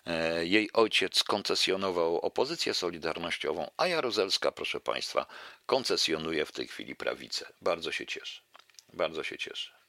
[0.06, 5.26] E, jej ojciec koncesjonował opozycję solidarnościową, a Jaruzelska, proszę państwa,
[5.66, 7.52] koncesjonuje w tej chwili prawicę.
[7.62, 8.40] Bardzo się cieszę.
[8.92, 9.79] Bardzo się cieszę.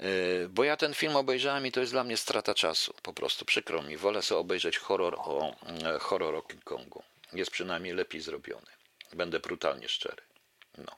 [0.00, 2.94] E, bo ja ten film obejrzałem i to jest dla mnie strata czasu.
[3.02, 3.96] Po prostu przykro mi.
[3.96, 7.02] Wolę sobie obejrzeć horror o, e, horror o King Kongu.
[7.32, 8.66] Jest przynajmniej lepiej zrobiony.
[9.12, 10.22] Będę brutalnie szczery.
[10.78, 10.96] No.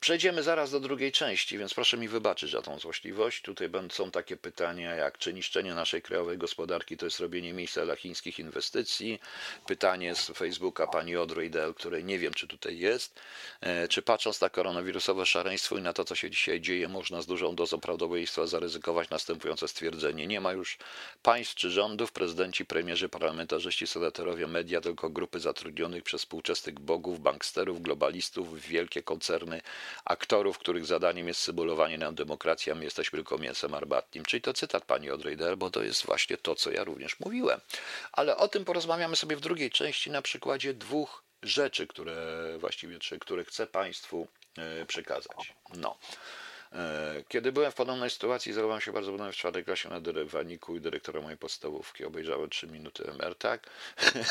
[0.00, 3.42] Przejdziemy zaraz do drugiej części, więc proszę mi wybaczyć za tą złośliwość.
[3.42, 7.96] Tutaj są takie pytania jak, czy niszczenie naszej krajowej gospodarki to jest robienie miejsca dla
[7.96, 9.20] chińskich inwestycji?
[9.66, 13.20] Pytanie z Facebooka pani Odroidel, której nie wiem, czy tutaj jest.
[13.60, 17.26] E, czy patrząc na koronawirusowe szaleństwo i na to, co się dzisiaj dzieje, można z
[17.26, 20.26] dużą dozą prawdopodobieństwa zaryzykować następujące stwierdzenie.
[20.26, 20.78] Nie ma już
[21.22, 27.82] państw czy rządów, prezydenci, premierzy, parlamentarzyści, senatorowie, media, tylko grupy zatrudnionych przez współczesnych bogów, banksterów,
[27.82, 29.60] globalistów, wielkie koncerny,
[30.04, 34.24] aktorów, których zadaniem jest symulowanie nam demokracji, a my jesteśmy tylko mięsem armatnim.
[34.24, 37.60] Czyli to cytat pani Odrejder, bo to jest właśnie to, co ja również mówiłem.
[38.12, 42.14] Ale o tym porozmawiamy sobie w drugiej części na przykładzie dwóch rzeczy, które
[42.58, 45.54] właściwie, które chcę Państwu e, przekazać.
[45.74, 45.98] No.
[46.72, 50.76] E, kiedy byłem w podobnej sytuacji, zachowałem się bardzo podobnie w czwartej klasie na dyrywaniku
[50.76, 52.04] i dyrektora mojej podstawówki.
[52.04, 53.70] Obejrzałem 3 minuty MR, tak?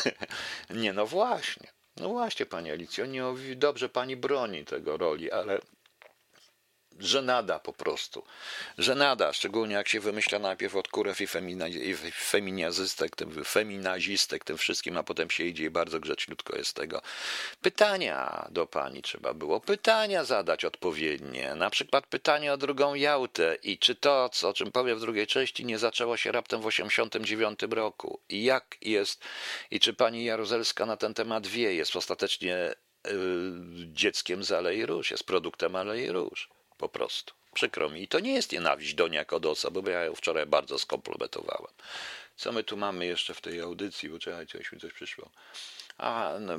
[0.70, 1.79] nie, no właśnie.
[2.00, 3.24] No właśnie, pani Alicjo, nie,
[3.56, 5.60] dobrze pani broni tego roli, ale
[7.00, 8.24] żenada po prostu.
[8.78, 14.58] Żenada, szczególnie jak się wymyśla najpierw od kurew i, femina, i feminazystek, tym feminazistek, tym
[14.58, 17.02] wszystkim, a potem się idzie i bardzo grzeczniutko jest tego.
[17.62, 23.78] Pytania do pani trzeba było, pytania zadać odpowiednie, na przykład pytanie o drugą Jałtę i
[23.78, 28.20] czy to, o czym powiem w drugiej części, nie zaczęło się raptem w 89 roku
[28.30, 29.24] i jak jest,
[29.72, 32.74] i czy pani Jaruzelska na ten temat wie, jest ostatecznie
[33.08, 33.12] Y,
[33.94, 36.50] dzieckiem z Alei Róż, jest produktem Alei Róż.
[36.80, 37.34] Po prostu.
[37.54, 38.04] Przykro mi.
[38.04, 40.80] I to nie jest nienawiść do niej jako do osoby, bo ja ją wczoraj bardzo
[40.80, 41.74] skomplementowałem.
[42.36, 44.10] Co my tu mamy jeszcze w tej audycji?
[44.10, 45.30] Bo czekajcie, coś mi coś przyszło.
[45.98, 46.54] A, no,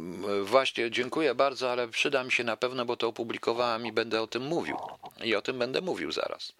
[0.44, 4.26] właśnie, dziękuję bardzo, ale przyda mi się na pewno, bo to opublikowałem i będę o
[4.26, 4.76] tym mówił.
[5.24, 6.52] I o tym będę mówił zaraz.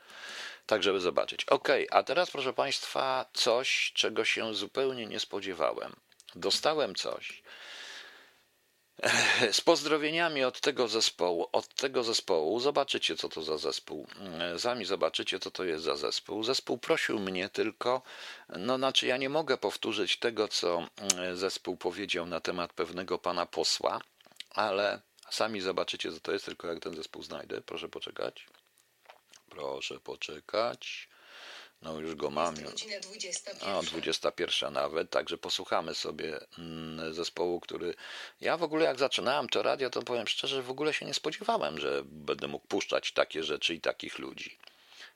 [0.66, 1.44] Tak, żeby zobaczyć.
[1.44, 5.92] Ok, a teraz, proszę Państwa, coś, czego się zupełnie nie spodziewałem.
[6.34, 7.42] Dostałem coś,
[9.52, 14.06] z pozdrowieniami od tego zespołu, od tego zespołu, zobaczycie co to za zespół.
[14.58, 16.42] Sami zobaczycie co to jest za zespół.
[16.42, 18.02] Zespół prosił mnie tylko,
[18.48, 20.86] no znaczy ja nie mogę powtórzyć tego, co
[21.34, 24.00] zespół powiedział na temat pewnego pana posła,
[24.50, 27.60] ale sami zobaczycie co to jest, tylko jak ten zespół znajdę.
[27.60, 28.46] Proszę poczekać.
[29.50, 31.08] Proszę poczekać.
[31.82, 32.54] No już go mam.
[32.54, 33.68] Godzina 21.
[33.68, 37.94] O, 21 nawet, także posłuchamy sobie mm, zespołu, który...
[38.40, 41.78] Ja w ogóle jak zaczynałem to radio, to powiem szczerze, w ogóle się nie spodziewałem,
[41.78, 44.58] że będę mógł puszczać takie rzeczy i takich ludzi.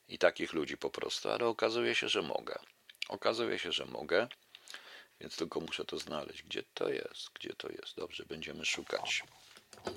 [0.08, 2.58] I takich ludzi po prostu, ale okazuje się, że mogę.
[3.08, 4.28] Okazuje się, że mogę,
[5.20, 6.42] więc tylko muszę to znaleźć.
[6.42, 7.30] Gdzie to jest?
[7.34, 7.96] Gdzie to jest?
[7.96, 9.22] Dobrze, będziemy szukać.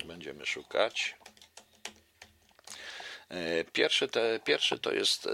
[0.04, 1.16] Będziemy szukać.
[3.28, 5.30] E, pierwszy, te, pierwszy to jest e,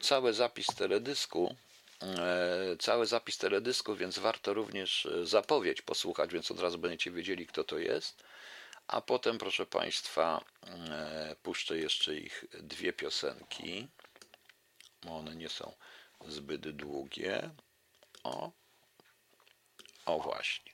[0.00, 1.56] cały zapis teledysku,
[2.02, 7.64] e, cały zapis teledysku, więc warto również zapowiedź posłuchać, więc od razu będziecie wiedzieli, kto
[7.64, 8.24] to jest.
[8.86, 10.44] A potem, proszę Państwa,
[11.42, 13.88] puszczę jeszcze ich dwie piosenki.
[15.08, 15.74] One nie są
[16.26, 17.50] zbyt długie.
[18.22, 18.50] O,
[20.06, 20.72] o właśnie.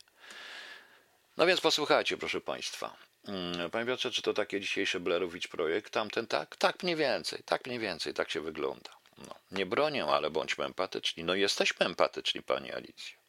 [1.36, 2.96] No więc posłuchajcie, proszę Państwa.
[3.28, 5.92] Mm, panie Piotrze, czy to takie dzisiejsze Blerowicz projekt?
[5.92, 6.56] Tamten tak?
[6.56, 8.90] Tak mniej więcej, tak mniej więcej, tak się wygląda.
[9.18, 11.24] No, nie bronię, ale bądźmy empatyczni.
[11.24, 13.23] No jesteśmy empatyczni, Pani Alicjo.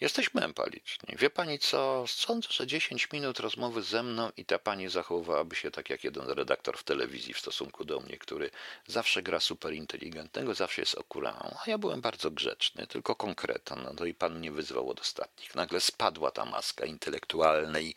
[0.00, 1.16] Jesteśmy empaliczni.
[1.16, 2.04] Wie pani co?
[2.06, 6.30] Sądzę, że 10 minut rozmowy ze mną i ta pani zachowałaby się tak jak jeden
[6.30, 8.50] redaktor w telewizji w stosunku do mnie, który
[8.86, 13.76] zawsze gra super inteligentnego, zawsze jest okurałą, a ja byłem bardzo grzeczny, tylko konkretny.
[13.76, 15.54] No, no i pan mnie wyzwał od ostatnich.
[15.54, 17.94] Nagle spadła ta maska intelektualnej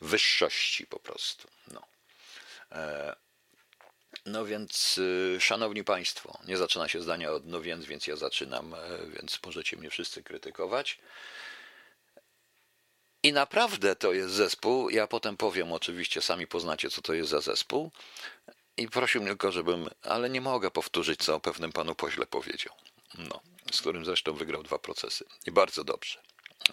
[0.00, 1.48] wyższości po prostu.
[1.72, 1.82] No.
[2.72, 3.29] E
[4.26, 8.74] no więc, y, szanowni państwo, nie zaczyna się zdania od no więc, więc ja zaczynam,
[8.74, 10.98] e, więc możecie mnie wszyscy krytykować.
[13.22, 14.90] I naprawdę to jest zespół.
[14.90, 17.90] Ja potem powiem, oczywiście, sami poznacie, co to jest za zespół.
[18.76, 22.74] I prosił mnie tylko, żebym, ale nie mogę powtórzyć, co o pewnym panu poźle powiedział.
[23.18, 23.40] No,
[23.72, 25.24] z którym zresztą wygrał dwa procesy.
[25.46, 26.22] I bardzo dobrze.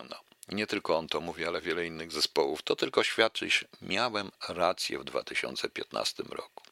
[0.09, 0.19] No.
[0.47, 2.61] Nie tylko on to mówi, ale wiele innych zespołów.
[2.61, 6.63] To tylko świadczy, iż miałem rację w 2015 roku.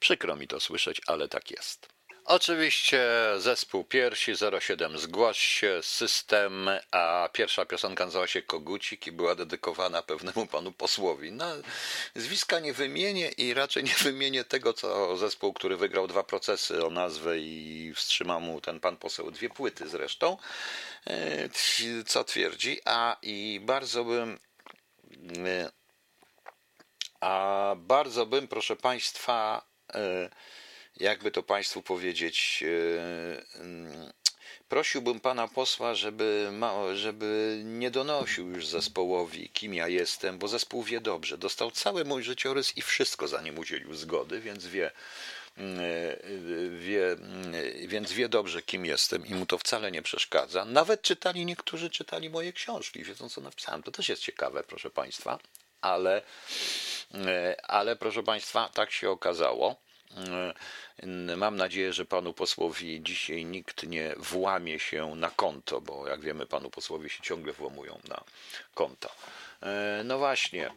[0.00, 1.88] Przykro mi to słyszeć, ale tak jest.
[2.24, 3.08] Oczywiście
[3.38, 10.02] zespół piersi 07 Zgłoś się, system, a pierwsza piosenka nazywała się Kogucik i była dedykowana
[10.02, 11.32] pewnemu panu posłowi.
[11.32, 11.46] No,
[12.14, 16.90] zwiska nie wymienię i raczej nie wymienię tego, co zespół, który wygrał dwa procesy o
[16.90, 20.36] nazwę i wstrzymał mu ten pan poseł dwie płyty zresztą,
[21.06, 21.48] e,
[22.06, 24.38] co twierdzi, a i bardzo bym
[25.46, 25.70] e,
[27.20, 29.69] a bardzo bym, proszę Państwa,
[30.96, 34.12] jakby to Państwu powiedzieć, e, mm,
[34.68, 36.52] prosiłbym pana posła, żeby,
[36.94, 41.38] żeby nie donosił już zespołowi, kim ja jestem, bo zespół wie dobrze.
[41.38, 44.90] Dostał cały mój życiorys i wszystko zanim udzielił zgody, więc wie,
[45.56, 47.52] mm, e, wie, mm,
[47.88, 50.64] więc wie dobrze, kim jestem i mu to wcale nie przeszkadza.
[50.64, 53.82] Nawet czytali, niektórzy czytali moje książki, wiedzą co napisałem.
[53.82, 55.38] To też jest ciekawe, proszę Państwa
[55.80, 56.22] ale,
[57.14, 59.76] e, ale proszę Państwa, tak się okazało.
[60.16, 66.20] E, mam nadzieję, że panu posłowi dzisiaj nikt nie włamie się na konto, bo jak
[66.20, 68.24] wiemy, panu posłowi się ciągle włamują na
[68.74, 69.10] konto.
[69.62, 70.70] E, no właśnie,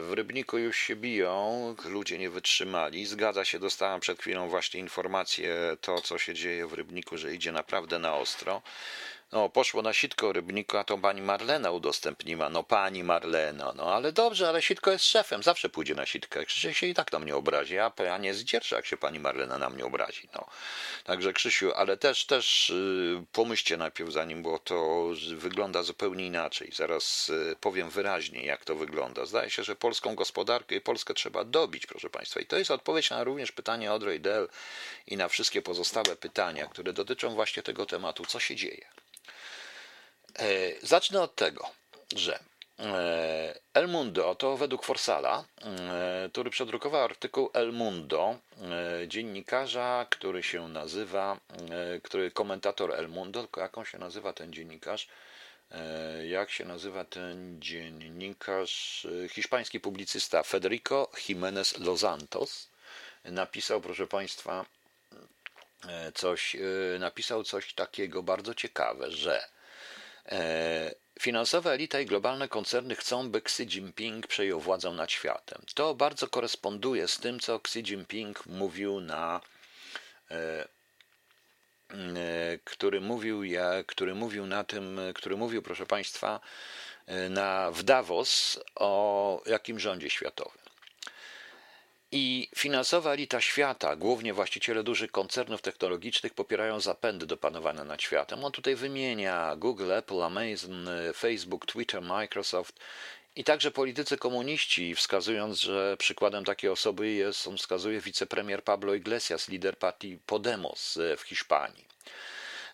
[0.00, 3.06] w Rybniku już się biją, ludzie nie wytrzymali.
[3.06, 7.52] Zgadza się, dostałem przed chwilą właśnie informację, to co się dzieje w Rybniku, że idzie
[7.52, 8.62] naprawdę na ostro.
[9.34, 12.48] No, poszło na sitko rybnika, to pani Marlena udostępniła.
[12.48, 16.44] No pani Marlena, no ale dobrze, ale sitko jest szefem, zawsze pójdzie na sitkę.
[16.44, 19.58] Krzysiu się i tak na mnie obrazi, a ja nie zdzierżę, jak się pani Marlena
[19.58, 20.28] na mnie obrazi.
[20.34, 20.46] No.
[21.04, 26.70] Także Krzysiu, ale też, też yy, pomyślcie najpierw zanim, bo to wygląda zupełnie inaczej.
[26.72, 29.26] Zaraz yy, powiem wyraźnie, jak to wygląda.
[29.26, 32.40] Zdaje się, że polską gospodarkę i Polskę trzeba dobić, proszę państwa.
[32.40, 34.48] I to jest odpowiedź na również pytanie Audrey Dell
[35.06, 38.93] i na wszystkie pozostałe pytania, które dotyczą właśnie tego tematu, co się dzieje.
[40.38, 40.46] E,
[40.86, 41.70] zacznę od tego,
[42.16, 42.38] że
[42.78, 48.38] e, El Mundo to według Forsala, e, który przedrukował artykuł El Mundo,
[49.06, 51.40] dziennikarza, który się nazywa,
[52.02, 55.08] który komentator El Mundo, tylko jak on się nazywa ten dziennikarz?
[56.28, 59.06] Jak się nazywa ten dziennikarz?
[59.30, 62.68] Hiszpański publicysta Federico Jiménez Los Santos
[63.24, 64.66] napisał, proszę Państwa,
[66.14, 66.56] coś,
[66.98, 69.44] napisał coś takiego bardzo ciekawe, że
[71.20, 75.62] finansowa elita i globalne koncerny chcą, by Xi Jinping przejął władzę nad światem.
[75.74, 79.40] To bardzo koresponduje z tym, co Xi Jinping mówił na
[80.30, 80.68] e,
[81.90, 83.42] e, który mówił,
[83.86, 86.40] który mówił na tym, który mówił, proszę Państwa,
[87.30, 90.63] na, w Davos o jakim rządzie światowym.
[92.16, 98.44] I finansowa elita świata, głównie właściciele dużych koncernów technologicznych, popierają zapędy do panowania nad światem.
[98.44, 102.80] On tutaj wymienia Google, Apple, Amazon, Facebook, Twitter, Microsoft
[103.36, 109.48] i także politycy komuniści, wskazując, że przykładem takiej osoby jest, on wskazuje wicepremier Pablo Iglesias,
[109.48, 111.84] lider partii Podemos w Hiszpanii.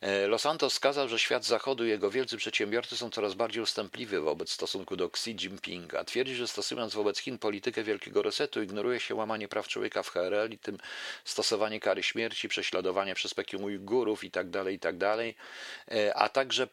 [0.01, 4.19] E, Los Santos wskazał, że świat zachodu i jego wielcy przedsiębiorcy są coraz bardziej ustępliwi
[4.19, 6.05] wobec stosunku do Xi Jinpinga.
[6.05, 10.51] Twierdzi, że stosując wobec Chin politykę wielkiego resetu ignoruje się łamanie praw człowieka w HRL
[10.51, 10.79] i tym
[11.25, 16.69] stosowanie kary śmierci, prześladowanie przez Pekin Ujgurów itd., tak itd., tak e, a także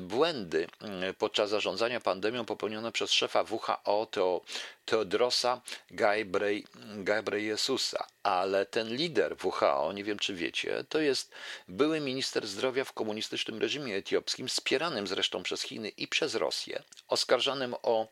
[0.00, 4.40] błędy mm, podczas zarządzania pandemią popełnione przez szefa WHO to
[4.84, 5.60] Teodrosa
[7.04, 11.32] Ghebreyesusa, ale ten lider WHO, nie wiem czy wiecie, to jest
[11.68, 17.74] były minister zdrowia w komunistycznym reżimie etiopskim, wspieranym zresztą przez Chiny i przez Rosję, oskarżanym
[17.82, 18.08] o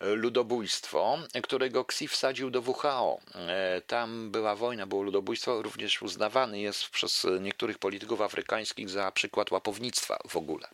[0.00, 3.20] ludobójstwo, którego Xi wsadził do WHO.
[3.34, 9.50] E, tam była wojna, było ludobójstwo, również uznawany jest przez niektórych polityków afrykańskich za przykład
[9.50, 10.68] łapownictwa w ogóle.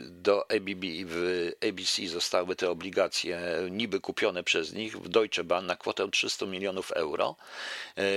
[0.07, 5.75] do ABB, w ABC zostały te obligacje niby kupione przez nich w Deutsche Bahn na
[5.75, 7.35] kwotę 300 milionów euro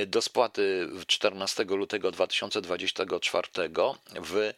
[0.06, 3.48] do spłaty 14 lutego 2024
[4.22, 4.52] w,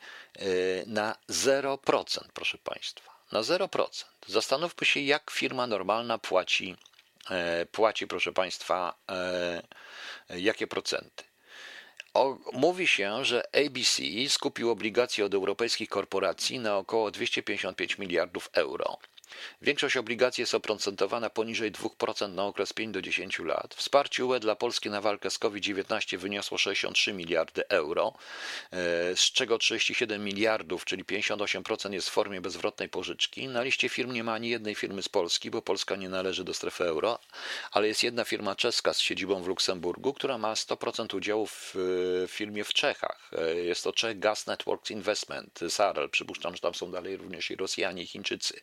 [0.86, 4.04] na 0%, proszę Państwa na 0%.
[4.26, 6.76] Zastanówmy się, jak firma normalna płaci,
[7.30, 9.62] e, płaci proszę Państwa, e,
[10.30, 11.24] jakie procenty.
[12.14, 18.98] O, mówi się, że ABC skupił obligacje od europejskich korporacji na około 255 miliardów euro.
[19.62, 23.74] Większość obligacji jest oprocentowana poniżej 2% na okres 5 do 10 lat.
[23.74, 28.12] Wsparcie UE dla Polski na walkę z COVID-19 wyniosło 63 miliardy euro,
[28.70, 28.76] e,
[29.16, 33.48] z czego 37 miliardów, czyli 58% jest w formie bezwrotnej pożyczki.
[33.48, 36.54] Na liście firm nie ma ani jednej firmy z Polski, bo Polska nie należy do
[36.54, 37.18] strefy euro,
[37.70, 42.64] ale jest jedna firma czeska z siedzibą w Luksemburgu, która ma 100% udziałów w firmie
[42.64, 43.30] w Czechach.
[43.38, 46.08] E, jest to Czech Gas Networks Investment, SARL.
[46.08, 48.60] Przypuszczam, że tam są dalej również i Rosjanie, i Chińczycy.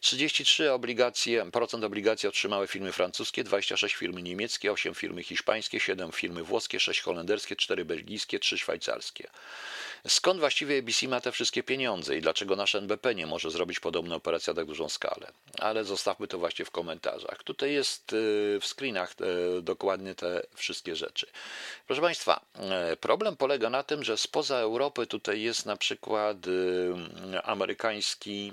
[0.00, 6.42] 33 obligacje, procent obligacji otrzymały firmy francuskie, 26 firmy niemieckie, 8 firmy hiszpańskie, 7 firmy
[6.42, 9.28] włoskie, 6 holenderskie, 4 belgijskie, 3 szwajcarskie.
[10.08, 14.16] Skąd właściwie ABC ma te wszystkie pieniądze i dlaczego nasz NBP nie może zrobić podobnej
[14.16, 15.32] operacji na tak dużą skalę?
[15.58, 17.42] Ale zostawmy to właśnie w komentarzach.
[17.42, 19.14] Tutaj jest y, w screenach
[19.58, 21.26] y, dokładnie te wszystkie rzeczy.
[21.86, 22.40] Proszę Państwa,
[22.92, 26.36] y, problem polega na tym, że spoza Europy tutaj jest na przykład
[27.44, 28.52] amerykański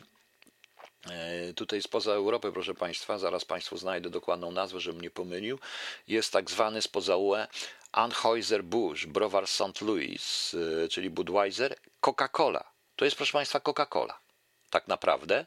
[1.55, 5.59] tutaj spoza Europy, proszę Państwa, zaraz Państwu znajdę dokładną nazwę, żebym nie pomylił,
[6.07, 7.47] jest tak zwany spoza UE
[7.91, 9.81] Anheuser-Busch, browar St.
[9.81, 12.63] Louis, e, czyli Budweiser, Coca-Cola.
[12.95, 14.13] To jest, proszę Państwa, Coca-Cola.
[14.69, 15.45] Tak naprawdę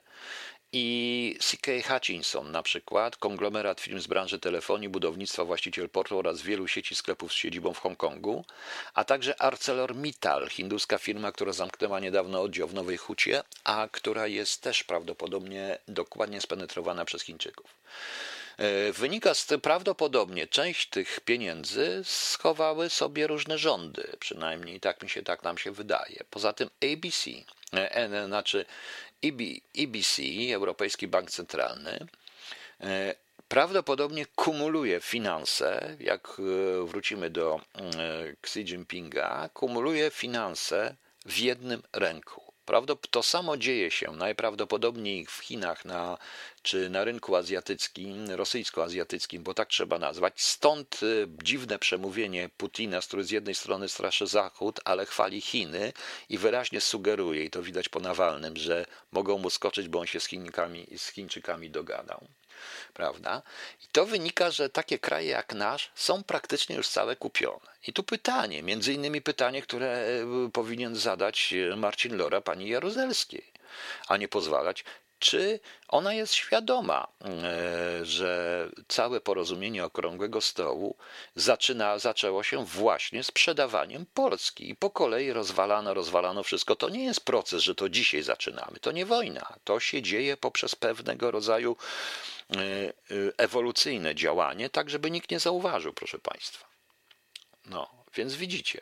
[0.72, 1.72] i C.K.
[1.88, 7.32] Hutchinson na przykład, konglomerat firm z branży telefonii, budownictwa, właściciel portu oraz wielu sieci sklepów
[7.32, 8.44] z siedzibą w Hongkongu,
[8.94, 14.62] a także ArcelorMittal, hinduska firma, która zamknęła niedawno oddział w Nowej Hucie, a która jest
[14.62, 17.74] też prawdopodobnie dokładnie spenetrowana przez Chińczyków.
[18.56, 25.10] E, wynika z tym prawdopodobnie część tych pieniędzy schowały sobie różne rządy, przynajmniej tak mi
[25.10, 26.24] się tak nam się wydaje.
[26.30, 27.30] Poza tym ABC,
[27.72, 28.64] e, znaczy
[29.74, 32.06] EBC, Europejski Bank Centralny,
[32.80, 33.14] e,
[33.48, 40.96] prawdopodobnie kumuluje finanse, jak e, wrócimy do e, Xi Jinpinga, kumuluje finanse
[41.26, 42.45] w jednym ręku.
[43.10, 46.18] To samo dzieje się najprawdopodobniej w Chinach na,
[46.62, 50.42] czy na rynku azjatyckim, rosyjsko-azjatyckim, bo tak trzeba nazwać.
[50.42, 55.92] Stąd y, dziwne przemówienie Putina, który z jednej strony straszy Zachód, ale chwali Chiny
[56.28, 60.20] i wyraźnie sugeruje, i to widać po Nawalnym, że mogą mu skoczyć, bo on się
[60.20, 62.26] z, Chinkami, z Chińczykami dogadał
[62.94, 63.42] prawda?
[63.84, 67.76] I to wynika, że takie kraje jak nasz są praktycznie już całe kupione.
[67.86, 73.44] I tu pytanie, między innymi pytanie, które e, powinien zadać e, Marcin Lora pani Jaruzelskiej,
[74.08, 74.84] a nie pozwalać,
[75.18, 80.96] czy ona jest świadoma, e, że całe porozumienie okrągłego stołu
[81.34, 86.76] zaczyna, zaczęło się właśnie sprzedawaniem Polski i po kolei rozwalano, rozwalano wszystko.
[86.76, 88.78] To nie jest proces, że to dzisiaj zaczynamy.
[88.80, 89.54] To nie wojna.
[89.64, 91.76] To się dzieje poprzez pewnego rodzaju
[92.50, 92.92] e, e,
[93.36, 96.66] ewolucyjne działanie, tak żeby nikt nie zauważył, proszę Państwa.
[97.66, 98.80] No, więc widzicie,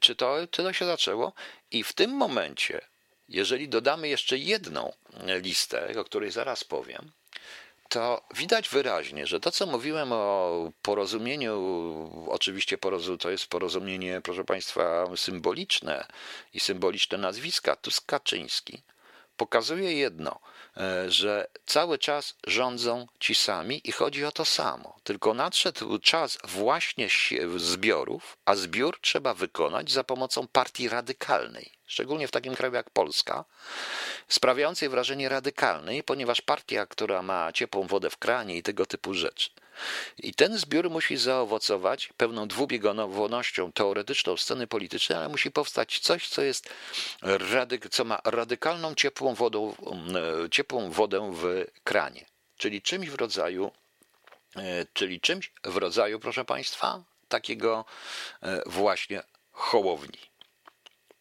[0.00, 1.32] czy to, czy to się zaczęło
[1.70, 2.80] i w tym momencie
[3.28, 4.92] jeżeli dodamy jeszcze jedną
[5.26, 7.12] listę, o której zaraz powiem,
[7.88, 12.78] to widać wyraźnie, że to, co mówiłem o porozumieniu, oczywiście
[13.18, 16.06] to jest porozumienie, proszę Państwa, symboliczne
[16.54, 18.82] i symboliczne nazwiska, Tusk-Kaczyński,
[19.36, 20.38] pokazuje jedno,
[20.76, 24.96] e, że cały czas rządzą ci sami i chodzi o to samo.
[25.04, 27.08] Tylko nadszedł czas właśnie
[27.56, 33.44] zbiorów, a zbiór trzeba wykonać za pomocą partii radykalnej szczególnie w takim kraju jak Polska,
[34.28, 39.50] sprawiającej wrażenie radykalnej, ponieważ partia, która ma ciepłą wodę w kranie i tego typu rzeczy.
[40.18, 46.42] I ten zbiór musi zaowocować pewną dwubiegunowością teoretyczną sceny politycznej, ale musi powstać coś, co
[46.42, 46.70] jest
[47.22, 52.24] radyk- co ma radykalną ciepłą, wodą, mm, ciepłą wodę w kranie,
[52.56, 53.70] czyli czymś w rodzaju,
[54.56, 57.84] e, czyli czymś w rodzaju, proszę Państwa, takiego
[58.42, 59.22] e, właśnie
[59.52, 60.33] hołowni.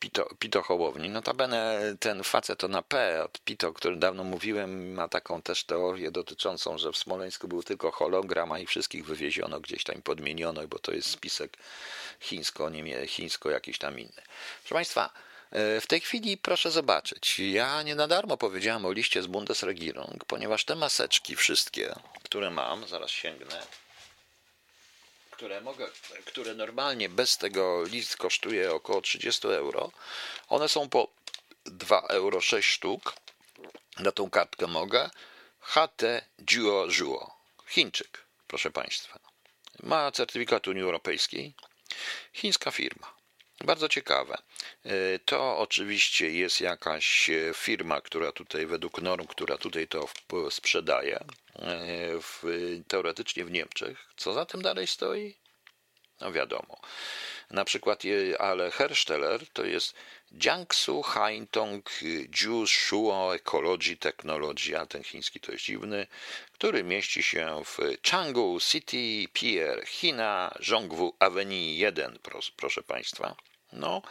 [0.04, 1.10] Pito, Pito Hołowni.
[1.10, 6.12] Notabene ten facet na P od Pito, o którym dawno mówiłem, ma taką też teorię
[6.12, 10.80] dotyczącą, że w Smoleńsku był tylko hologram, a i wszystkich wywieziono gdzieś tam podmieniono, bo
[10.80, 11.58] to jest spisek
[12.20, 14.22] chińsko, niemie, chińsko jakiś tam inny.
[14.62, 15.10] Proszę Państwa,
[15.51, 20.26] e, w tej chwili proszę zobaczyć, ja nie na darmo powiedziałem o liście z Bundesregierung,
[20.26, 23.62] ponieważ te maseczki wszystkie, które mam, zaraz sięgnę,
[25.44, 25.88] które, mogę,
[26.26, 29.91] które normalnie bez tego list kosztuje około 30 euro,
[30.48, 31.08] one są po
[31.66, 33.14] 2 euro 6 sztuk.
[34.00, 35.10] Na tą kartkę mogę.
[35.60, 36.02] HT
[36.39, 37.36] Duo Juo.
[37.68, 39.20] Chińczyk, proszę Państwa.
[39.84, 41.54] Ma certyfikat Unii Europejskiej.
[42.34, 43.12] Chińska firma.
[43.64, 44.38] Bardzo ciekawe.
[44.86, 50.07] E, to oczywiście jest jakaś firma, która tutaj, według norm, która tutaj to
[50.49, 51.26] sprzedaje, e,
[52.22, 52.43] w,
[52.88, 54.14] teoretycznie w Niemczech.
[54.18, 55.36] Co za tym dalej stoi?
[56.22, 56.82] No wiadomo.
[57.51, 58.03] Na przykład,
[58.39, 59.95] ale Hersteller to jest
[60.32, 61.89] Jiangsu Haintong
[62.41, 66.07] Ju Shuo Ecology Technology, a ten chiński to jest dziwny,
[66.51, 67.78] który mieści się w
[68.09, 72.20] Changgu City Pier, China, Zhongwu Avenue 1,
[72.55, 73.36] proszę Państwa.
[73.74, 74.01] No,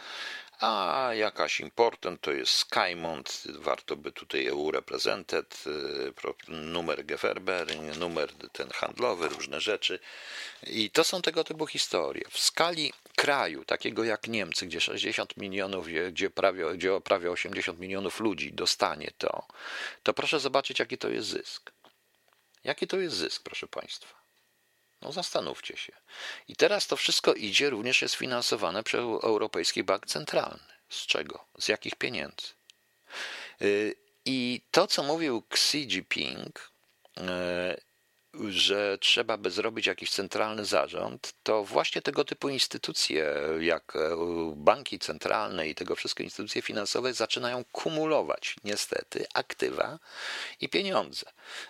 [0.63, 6.13] a jakaś important to jest Skymont, warto by tutaj EU Represented, y,
[6.47, 9.99] numer Geferber, numer ten handlowy, różne rzeczy.
[10.67, 12.23] I to są tego typu historie.
[12.29, 18.19] W skali kraju, takiego jak Niemcy, gdzie 60 milionów, gdzie prawie, gdzie prawie 80 milionów
[18.19, 19.47] ludzi dostanie to,
[20.03, 21.71] to proszę zobaczyć, jaki to jest zysk.
[22.63, 24.22] Jaki to jest zysk, proszę Państwa?
[25.03, 25.93] No zastanówcie się.
[26.47, 30.73] I teraz to wszystko idzie, również jest finansowane przez Europejski Bank Centralny.
[30.89, 31.45] Z czego?
[31.59, 32.47] Z jakich pieniędzy?
[33.61, 33.95] Y,
[34.25, 36.71] I to, co mówił Xi Jinping,
[37.17, 37.21] y,
[38.49, 43.99] że trzeba by zrobić jakiś centralny zarząd, to właśnie tego typu instytucje, jak e,
[44.55, 49.99] banki centralne i tego wszystkie instytucje finansowe zaczynają kumulować niestety aktywa
[50.59, 51.25] i pieniądze.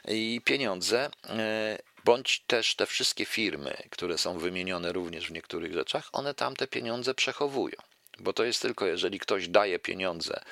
[0.08, 6.10] I pieniądze e, bądź też te wszystkie firmy, które są wymienione również w niektórych rzeczach,
[6.12, 7.76] one tam te pieniądze przechowują.
[8.20, 10.44] Bo to jest tylko, jeżeli ktoś daje pieniądze,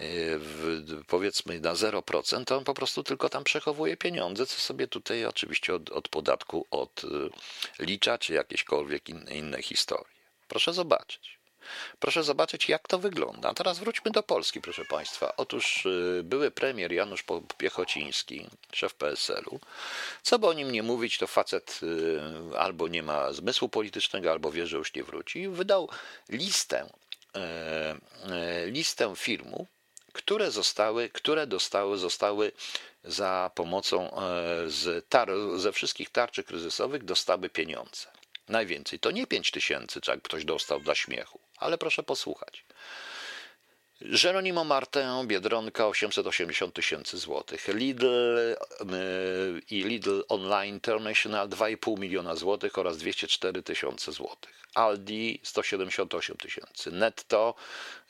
[0.00, 4.88] y, w, powiedzmy na 0%, to on po prostu tylko tam przechowuje pieniądze, co sobie
[4.88, 6.66] tutaj oczywiście od, od podatku
[7.78, 10.14] odlicza, czy jakiekolwiek inne, inne historie.
[10.48, 11.39] Proszę zobaczyć.
[12.00, 13.54] Proszę zobaczyć, jak to wygląda.
[13.54, 15.36] Teraz wróćmy do Polski, proszę Państwa.
[15.36, 17.24] Otóż y, były premier Janusz
[17.58, 19.60] Piechociński, szef PSL-u.
[20.22, 24.52] Co by o nim nie mówić, to facet y, albo nie ma zmysłu politycznego, albo
[24.52, 25.48] wie, że już nie wróci.
[25.48, 25.88] Wydał
[26.28, 26.86] listę,
[27.34, 27.96] e,
[28.30, 29.68] e, listę firmów,
[30.12, 32.52] które zostały, które dostały, zostały
[33.04, 34.14] za pomocą e,
[34.70, 38.19] z tar, ze wszystkich tarczy kryzysowych dostały pieniądze.
[38.50, 42.64] Najwięcej to nie 5 tysięcy, czy jak ktoś dostał dla śmiechu, ale proszę posłuchać.
[44.00, 47.68] Geronimo Martę, Biedronka 880 tysięcy złotych.
[47.68, 54.60] Lidl yy, i Lidl Online International 2,5 miliona złotych oraz 204 tysiące złotych.
[54.74, 56.92] Aldi 178 tysięcy.
[56.92, 57.54] Netto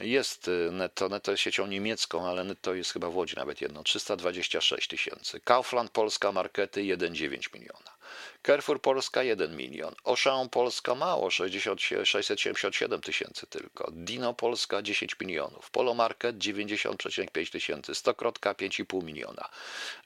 [0.01, 3.83] jest y, netto, netto jest siecią niemiecką, ale netto jest chyba w Łodzi nawet jedno,
[3.83, 5.41] 326 tysięcy.
[5.41, 8.00] Kaufland Polska Markety 1,9 miliona.
[8.47, 15.71] Carrefour Polska 1 milion, Auchan Polska mało 60, 677 tysięcy tylko, Dino Polska 10 milionów,
[15.71, 19.49] Polo Market 90,5 tysięcy, Stokrotka 5,5 miliona,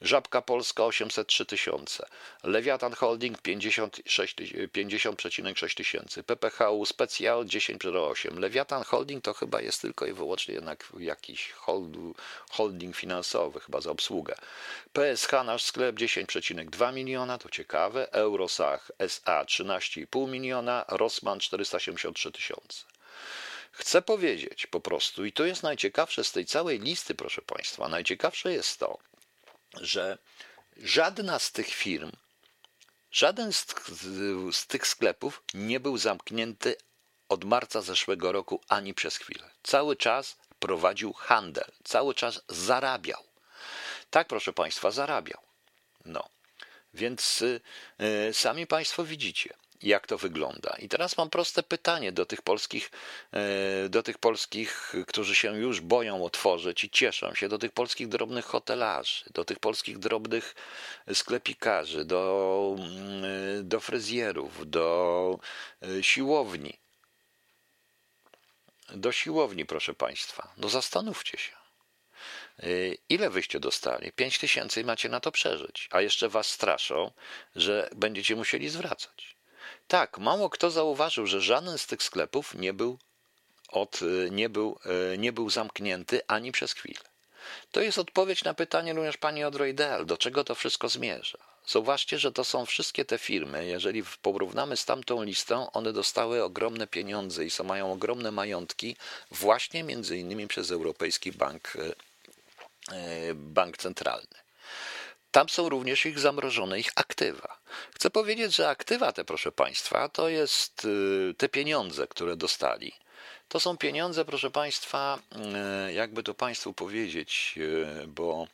[0.01, 2.05] Żabka Polska 803 tysiące,
[2.43, 5.21] Lewiatan Holding 50,6 50
[5.75, 8.39] tysięcy, PPHU Specjal 10,8.
[8.39, 11.51] Lewiatan Holding to chyba jest tylko i wyłącznie jednak jakiś
[12.49, 14.35] holding finansowy, chyba za obsługę.
[14.93, 22.85] PSH nasz sklep 10,2 miliona, to ciekawe, Eurosach SA 13,5 miliona, Rossmann 473 tysiące.
[23.71, 28.53] Chcę powiedzieć po prostu, i to jest najciekawsze z tej całej listy, proszę Państwa, najciekawsze
[28.53, 28.97] jest to,
[29.81, 30.17] że
[30.77, 32.11] żadna z tych firm,
[33.11, 33.65] żaden z,
[34.51, 36.75] z tych sklepów nie był zamknięty
[37.29, 39.49] od marca zeszłego roku ani przez chwilę.
[39.63, 43.23] Cały czas prowadził handel, cały czas zarabiał.
[44.09, 45.41] Tak, proszę Państwa, zarabiał.
[46.05, 46.29] No.
[46.95, 47.61] Więc y,
[48.29, 50.75] y, sami Państwo widzicie, jak to wygląda.
[50.79, 52.91] I teraz mam proste pytanie do tych polskich,
[53.85, 58.07] y, do tych polskich, którzy się już boją otworzyć i cieszą się, do tych polskich
[58.07, 60.55] drobnych hotelarzy, do tych polskich drobnych
[61.13, 62.75] sklepikarzy, do,
[63.63, 65.39] do fryzjerów, do
[66.01, 66.79] siłowni.
[68.89, 70.53] Do siłowni, proszę Państwa.
[70.57, 71.64] No zastanówcie się.
[72.63, 74.11] Y, ile wyście dostali?
[74.11, 77.11] 5 tysięcy i macie na to przeżyć, a jeszcze was straszą,
[77.55, 79.35] że będziecie musieli zwracać.
[79.87, 82.99] Tak, mało kto zauważył, że żaden z tych sklepów nie był,
[83.67, 84.79] od, y, nie był,
[85.13, 86.99] y, nie był zamknięty ani przez chwilę.
[87.71, 91.37] To jest odpowiedź na pytanie również pani Odroidel, do czego to wszystko zmierza.
[91.67, 96.87] Zauważcie, że to są wszystkie te firmy, jeżeli porównamy z tamtą listą, one dostały ogromne
[96.87, 98.95] pieniądze i są, mają ogromne majątki
[99.31, 101.73] właśnie między innymi przez Europejski Bank
[103.35, 104.45] bank centralny.
[105.31, 107.59] Tam są również ich zamrożone ich aktywa.
[107.95, 112.93] Chcę powiedzieć, że aktywa te, proszę Państwa, to jest y, te pieniądze, które dostali.
[113.49, 117.55] To są pieniądze, proszę Państwa, e, jakby to Państwu powiedzieć,
[118.03, 118.47] e, bo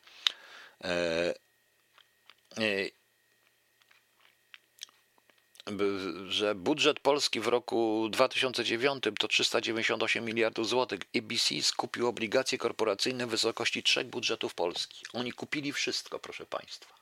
[6.27, 10.99] że budżet Polski w roku 2009 to 398 miliardów złotych.
[11.17, 15.05] ABC skupił obligacje korporacyjne w wysokości trzech budżetów Polski.
[15.13, 16.95] Oni kupili wszystko, proszę Państwa.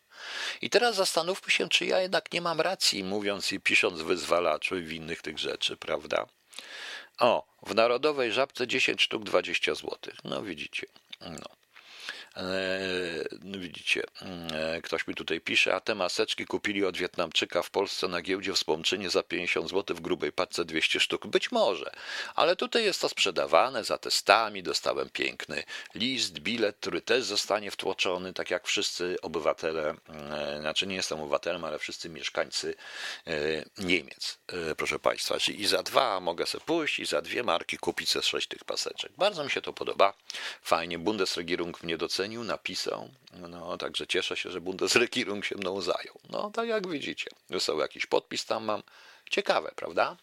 [0.62, 4.82] I teraz zastanówmy się, czy ja jednak nie mam racji, mówiąc i pisząc wyzwalaczu i
[4.82, 6.26] w innych tych rzeczy, prawda?
[7.20, 9.98] O, w Narodowej Żabce 10 sztuk 20 zł.
[10.24, 10.88] No widzicie.
[11.22, 11.50] No.
[12.40, 12.80] E,
[13.42, 14.04] no widzicie,
[14.52, 18.54] e, ktoś mi tutaj pisze, a te maseczki kupili od Wietnamczyka w Polsce na giełdzie
[18.54, 21.28] w Spłomczynie za 50 zł w grubej paczce 200 sztuk.
[21.28, 21.92] Być może,
[22.36, 24.64] ale tutaj jest to sprzedawane za testami.
[24.64, 25.64] Dostałem piękny
[25.96, 31.64] list, bilet, który też zostanie wtłoczony, tak jak wszyscy obywatele, e, znaczy nie jestem obywatelem,
[31.66, 32.76] ale wszyscy mieszkańcy
[33.78, 34.38] Niemiec,
[34.78, 35.40] proszę Państwa.
[35.40, 38.64] Czyli i za dwa mogę sobie pójść i za dwie marki kupić ze sześć tych
[38.64, 39.12] paseczek.
[39.18, 40.14] Bardzo mi się to podoba.
[40.62, 43.10] Fajnie, Bundesregierung mnie docenia ocenił, napisał.
[43.34, 46.20] No, także cieszę się, że Bundesregierung się mną zajął.
[46.30, 48.84] No, tak jak widzicie, został jakiś podpis tam mam.
[49.30, 50.18] Ciekawe, prawda?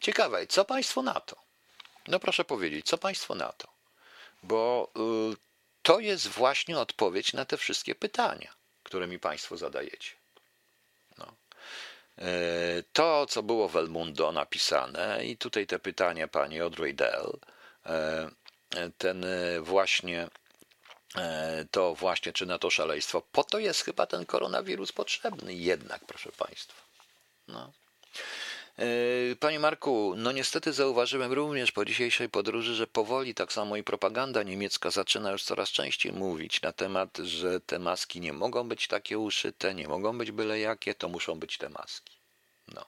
[0.00, 0.46] Ciekawe.
[0.46, 1.36] Co Państwo na to?
[2.08, 3.68] No proszę powiedzieć, co Państwo na to?
[4.42, 4.90] Bo
[5.32, 5.36] y,
[5.82, 10.12] to jest właśnie odpowiedź na te wszystkie pytania, które mi Państwo zadajecie.
[11.18, 11.26] No.
[12.18, 17.38] Y, to, co było w El Mundo napisane, i tutaj te pytania pani Audrey Dell,
[18.98, 20.28] ten y, właśnie
[21.70, 23.22] to właśnie czy na to szaleństwo.
[23.32, 26.82] Po to jest chyba ten koronawirus potrzebny jednak, proszę Państwa.
[27.48, 27.72] No.
[28.78, 33.82] E, panie Marku, no niestety zauważyłem również po dzisiejszej podróży, że powoli tak samo i
[33.82, 38.88] propaganda niemiecka zaczyna już coraz częściej mówić na temat, że te maski nie mogą być
[38.88, 42.12] takie uszyte, nie mogą być byle jakie, to muszą być te maski.
[42.68, 42.86] No.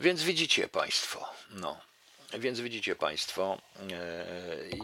[0.00, 1.89] Więc widzicie Państwo, no.
[2.38, 3.58] Więc widzicie Państwo,
[3.92, 4.26] e,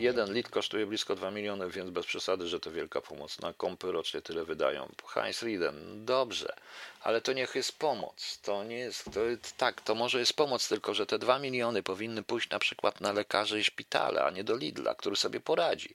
[0.00, 3.40] jeden litr kosztuje blisko 2 miliony, więc bez przesady, że to wielka pomoc.
[3.40, 4.92] Na kąpy rocznie tyle wydają.
[5.08, 6.56] Heinz Rieden, dobrze,
[7.00, 8.38] ale to niech jest pomoc.
[8.42, 9.20] To nie jest, to,
[9.56, 13.12] tak, to może jest pomoc, tylko że te 2 miliony powinny pójść na przykład na
[13.12, 15.94] lekarzy i szpitale, a nie do Lidla, który sobie poradzi.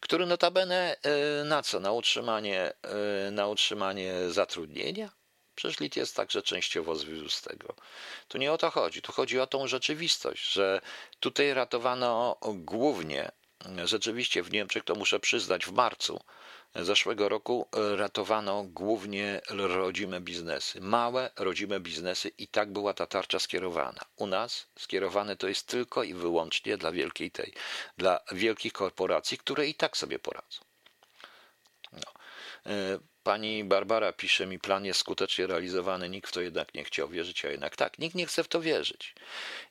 [0.00, 1.80] Który notabene e, na co?
[1.80, 2.72] Na utrzymanie,
[3.26, 5.19] e, na utrzymanie zatrudnienia?
[5.60, 6.96] Przecież lit jest także częściowo
[7.28, 7.74] z tego.
[8.28, 9.02] Tu nie o to chodzi.
[9.02, 10.80] Tu chodzi o tą rzeczywistość, że
[11.20, 13.32] tutaj ratowano głównie,
[13.84, 16.20] rzeczywiście w Niemczech, to muszę przyznać, w marcu
[16.74, 20.80] zeszłego roku ratowano głównie rodzime biznesy.
[20.80, 24.00] Małe rodzime biznesy i tak była ta tarcza skierowana.
[24.16, 27.54] U nas skierowane to jest tylko i wyłącznie dla wielkiej tej,
[27.96, 30.60] dla wielkich korporacji, które i tak sobie poradzą.
[31.92, 32.12] No.
[33.30, 37.44] Pani Barbara pisze mi, plan jest skutecznie realizowany, nikt w to jednak nie chciał wierzyć,
[37.44, 39.14] a jednak tak, nikt nie chce w to wierzyć.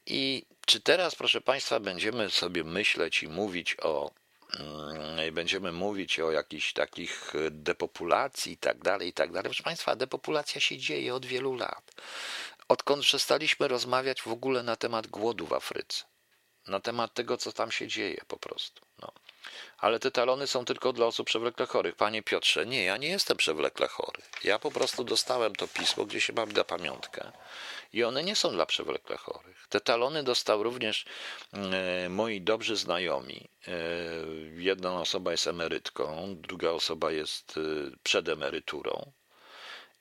[0.06, 4.12] I czy teraz, proszę Państwa, będziemy sobie myśleć i mówić o
[4.60, 9.44] mm, będziemy mówić o jakichś takich depopulacji i tak dalej, i tak dalej.
[9.44, 11.92] Proszę Państwa, depopulacja się dzieje od wielu lat.
[12.68, 16.04] Odkąd przestaliśmy rozmawiać w ogóle na temat głodu w Afryce,
[16.68, 18.82] na temat tego, co tam się dzieje po prostu.
[19.02, 19.12] No
[19.78, 21.96] ale te talony są tylko dla osób przewlekle chorych.
[21.96, 24.22] Panie Piotrze, nie, ja nie jestem przewlekle chory.
[24.44, 27.32] Ja po prostu dostałem to pismo, gdzie się mam na pamiątkę
[27.94, 29.68] i one nie są dla przewlekle chorych.
[29.70, 31.06] Te talony dostał również
[31.54, 33.50] e, moi dobrzy znajomi.
[33.68, 33.72] E,
[34.56, 37.62] jedna osoba jest emerytką, druga osoba jest e,
[38.04, 39.12] przed emeryturą.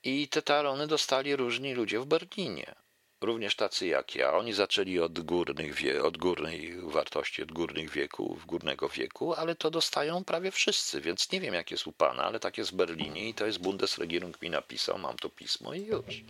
[0.05, 2.75] I te talony dostali różni ludzie w Berlinie
[3.21, 4.33] również tacy jak ja.
[4.33, 10.25] Oni zaczęli od górnych, od górnej wartości, od górnych wieków, górnego wieku, ale to dostają
[10.25, 13.35] prawie wszyscy, więc nie wiem jak jest u pana, ale tak jest w Berlinie i
[13.35, 16.25] to jest Bundesregierung mi napisał, mam to pismo i już.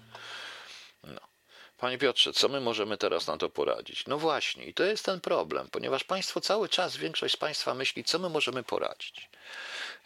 [1.79, 4.07] Panie Piotrze, co my możemy teraz na to poradzić?
[4.07, 8.05] No właśnie, i to jest ten problem, ponieważ państwo cały czas, większość z państwa myśli,
[8.05, 9.29] co my możemy poradzić.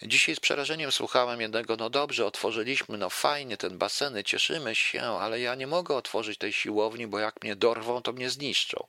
[0.03, 5.41] Dzisiaj z przerażeniem słuchałem jednego, no dobrze, otworzyliśmy, no fajnie, ten baseny, cieszymy się, ale
[5.41, 8.87] ja nie mogę otworzyć tej siłowni, bo jak mnie dorwą, to mnie zniszczą.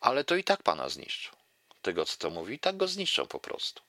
[0.00, 1.30] Ale to i tak pana zniszczą.
[1.82, 3.87] Tego, co to mówi, i tak go zniszczą po prostu.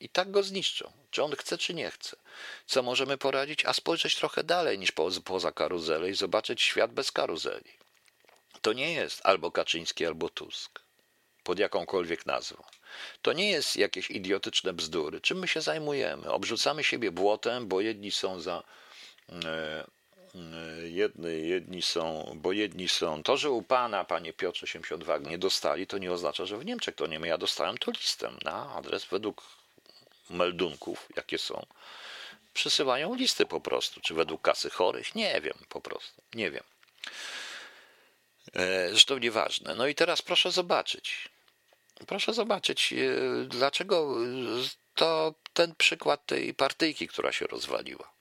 [0.00, 0.92] I tak go zniszczą.
[1.10, 2.16] Czy on chce, czy nie chce.
[2.66, 3.64] Co możemy poradzić?
[3.64, 4.92] A spojrzeć trochę dalej niż
[5.24, 7.70] poza karuzelę i zobaczyć świat bez karuzeli.
[8.62, 10.80] To nie jest albo Kaczyński, albo Tusk.
[11.44, 12.64] Pod jakąkolwiek nazwą.
[13.22, 15.20] To nie jest jakieś idiotyczne bzdury.
[15.20, 16.32] Czym my się zajmujemy?
[16.32, 18.62] Obrzucamy siebie błotem, bo jedni są za.
[19.32, 19.86] E,
[20.34, 23.22] e, jedni, jedni są, bo jedni są.
[23.22, 26.94] To, że u pana, panie Piotrze 82 nie dostali, to nie oznacza, że w Niemczech
[26.94, 27.26] to nie ma.
[27.26, 29.42] Ja dostałem to listem na adres według
[30.30, 31.66] meldunków, jakie są.
[32.54, 36.64] Przysyłają listy po prostu, czy według kasy chorych, nie wiem po prostu, nie wiem.
[38.54, 39.74] E, zresztą nieważne.
[39.74, 41.28] No i teraz proszę zobaczyć.
[42.06, 42.96] Proszę zobaczyć, e,
[43.44, 44.16] dlaczego
[44.94, 48.16] to ten przykład tej partyjki, która się rozwaliła.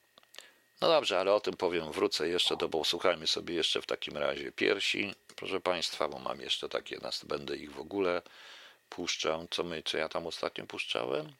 [0.81, 4.17] No dobrze, ale o tym powiem, wrócę jeszcze do, bo słuchajmy sobie jeszcze w takim
[4.17, 8.21] razie piersi, proszę Państwa, bo mam jeszcze takie, nas będę ich w ogóle
[8.89, 9.47] puszczał.
[9.51, 11.33] Co my, co ja tam ostatnio puszczałem?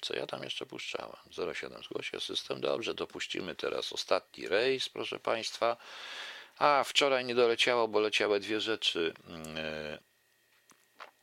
[0.00, 1.16] Co ja tam jeszcze puszczałem?
[1.54, 2.60] 07 zgłosi system.
[2.60, 5.76] Dobrze, dopuścimy teraz ostatni rejs, proszę Państwa.
[6.58, 9.14] A, wczoraj nie doleciało, bo leciały dwie rzeczy.
[9.28, 9.56] Mm,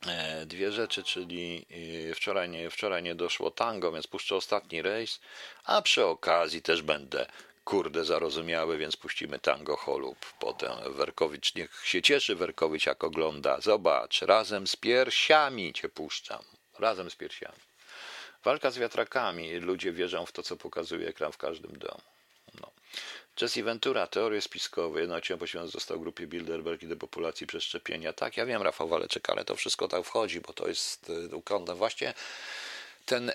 [0.06, 1.66] e, dwie rzeczy, czyli
[2.10, 5.20] e, wczoraj nie, wczoraj nie doszło tango, więc puszczę ostatni rejs,
[5.64, 7.26] a przy okazji też będę
[7.68, 10.18] kurde zarozumiały, więc puścimy tango holub.
[10.38, 13.60] Potem Werkowicz, niech się cieszy Werkowicz jak ogląda.
[13.60, 16.42] Zobacz, razem z piersiami cię puszczam.
[16.78, 17.67] Razem z piersiami.
[18.44, 19.60] Walka z wiatrakami.
[19.60, 22.00] Ludzie wierzą w to, co pokazuje ekran w każdym domu.
[22.60, 22.70] No.
[23.40, 28.12] Jesse Ventura, teorie spiskowe, jednocześnie poświęcony został grupie Bilderberg i depopulacji przeszczepienia.
[28.12, 31.76] Tak, ja wiem, Rafał Waleczek, ale to wszystko tak wchodzi, bo to jest y, ukątem
[31.76, 32.14] właśnie
[33.08, 33.34] ten e,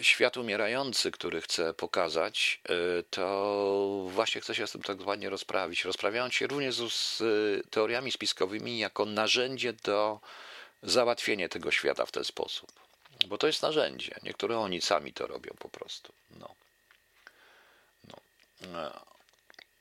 [0.00, 5.84] świat umierający, który chcę pokazać, e, to właśnie chcę się z tym tak ładnie rozprawić.
[5.84, 10.20] Rozprawiając się również z, z teoriami spiskowymi jako narzędzie do
[10.82, 12.83] załatwienia tego świata w ten sposób.
[13.26, 14.14] Bo to jest narzędzie.
[14.22, 16.12] Niektóre oni sami to robią po prostu.
[16.30, 16.54] No.
[18.08, 18.16] no.
[18.60, 19.04] no.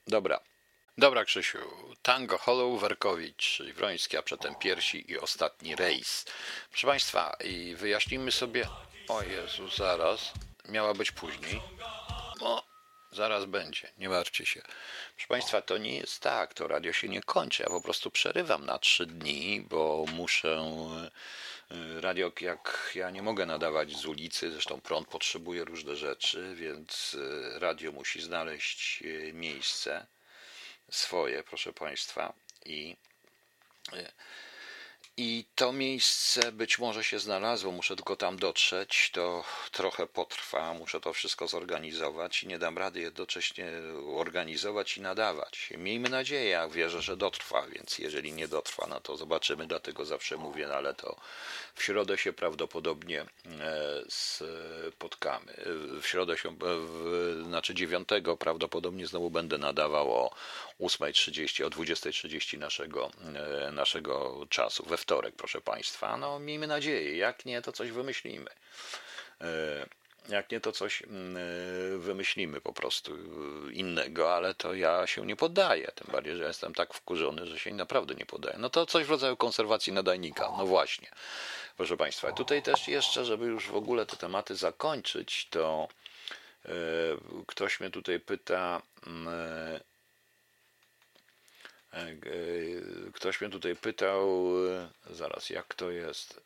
[0.08, 0.40] Dobra.
[0.98, 1.60] Dobra, Krzysiu.
[2.02, 6.26] Tango Hollow, Werkowicz, Wroński, a przedtem Piersi i ostatni rejs.
[6.70, 8.68] Proszę Państwa, i wyjaśnijmy sobie.
[9.08, 10.32] O Jezu, zaraz.
[10.70, 11.62] Miała być później.
[12.42, 12.64] O,
[13.12, 14.62] zaraz będzie, nie martwcie się.
[15.16, 17.64] Proszę Państwa, to nie jest tak, to radio się nie kończy.
[17.64, 20.74] Ja po prostu przerywam na trzy dni, bo muszę.
[21.74, 27.18] E, radio, jak ja nie mogę nadawać z ulicy, zresztą prąd potrzebuje różne rzeczy, więc
[27.56, 30.08] e, radio musi znaleźć e, miejsce
[30.92, 32.34] swoje, proszę Państwa.
[32.66, 32.98] I
[35.18, 39.10] i to miejsce być może się znalazło, muszę tylko tam dotrzeć.
[39.14, 43.72] To trochę potrwa, muszę to wszystko zorganizować i nie dam rady jednocześnie
[44.16, 45.74] organizować i nadawać.
[45.78, 50.38] Miejmy nadzieję, ja wierzę, że dotrwa, więc jeżeli nie dotrwa, no to zobaczymy, dlatego zawsze
[50.38, 51.16] mówię, no ale to
[51.76, 53.28] w środę się prawdopodobnie e,
[54.10, 55.54] spotkamy.
[56.02, 58.10] W środę się, w, znaczy 9
[58.40, 60.36] prawdopodobnie znowu będę nadawał o
[60.80, 63.12] 8.30, o 20.30 naszego,
[63.68, 66.18] e, naszego czasu, we wtorek, proszę Państwa.
[66.18, 68.50] No, miejmy nadzieję, jak nie, to coś wymyślimy.
[69.42, 69.86] E,
[70.30, 73.12] jak nie, to coś mm, e, wymyślimy po prostu
[73.72, 75.92] innego, ale to ja się nie poddaję.
[75.96, 78.56] Tym bardziej, że jestem tak wkurzony, że się naprawdę nie poddaję.
[78.60, 80.52] No to coś w rodzaju konserwacji nadajnika.
[80.58, 81.08] No właśnie.
[81.78, 85.88] Proszę Państwa, tutaj też jeszcze, żeby już w ogóle te tematy zakończyć, to
[87.48, 89.93] ktoś mnie tutaj pyta, mm, E, e,
[93.14, 96.42] ktoś mnie tutaj pytał, e, zaraz, jak to jest?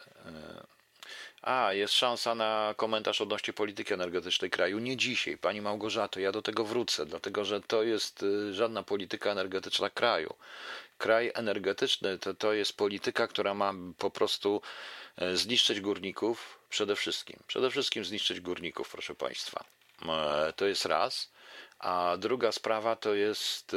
[1.41, 4.79] A, jest szansa na komentarz odnośnie polityki energetycznej kraju.
[4.79, 9.89] Nie dzisiaj, pani Małgorzato, ja do tego wrócę, dlatego że to jest żadna polityka energetyczna
[9.89, 10.35] kraju.
[10.97, 14.61] Kraj energetyczny to, to jest polityka, która ma po prostu
[15.33, 17.39] zniszczyć górników przede wszystkim.
[17.47, 19.63] Przede wszystkim zniszczyć górników, proszę państwa.
[20.55, 21.31] To jest raz.
[21.79, 23.75] A druga sprawa to jest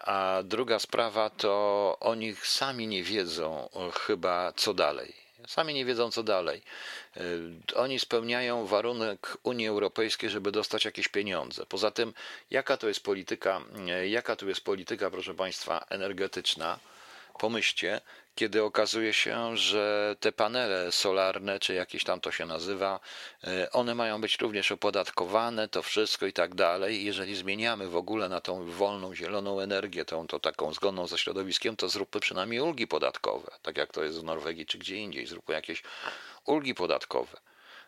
[0.00, 3.68] a druga sprawa to oni sami nie wiedzą
[4.06, 5.14] chyba co dalej.
[5.46, 6.62] Sami nie wiedzą co dalej.
[7.74, 11.66] Oni spełniają warunek Unii Europejskiej, żeby dostać jakieś pieniądze.
[11.66, 12.14] Poza tym,
[12.50, 13.60] jaka to jest polityka,
[14.08, 16.78] jaka tu jest polityka, proszę Państwa, energetyczna?
[17.38, 18.00] Pomyślcie,
[18.34, 23.00] kiedy okazuje się, że te panele solarne, czy jakieś tam to się nazywa,
[23.44, 27.04] e, one mają być również opodatkowane, to wszystko i tak dalej.
[27.04, 31.76] Jeżeli zmieniamy w ogóle na tą wolną, zieloną energię, tą to taką zgodną ze środowiskiem,
[31.76, 35.26] to zróbmy przynajmniej ulgi podatkowe, tak jak to jest w Norwegii czy gdzie indziej.
[35.26, 35.82] Zróbmy jakieś
[36.46, 37.40] ulgi podatkowe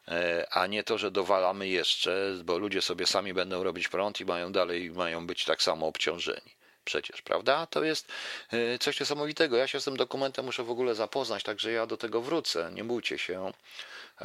[0.08, 4.24] e, a nie to, że dowalamy jeszcze, bo ludzie sobie sami będą robić prąd i
[4.24, 7.66] mają dalej, mają być tak samo obciążeni przecież, prawda?
[7.66, 8.08] To jest
[8.52, 9.56] e, coś niesamowitego.
[9.56, 12.70] Ja się z tym dokumentem muszę w ogóle zapoznać, także ja do tego wrócę.
[12.74, 13.52] Nie bójcie się.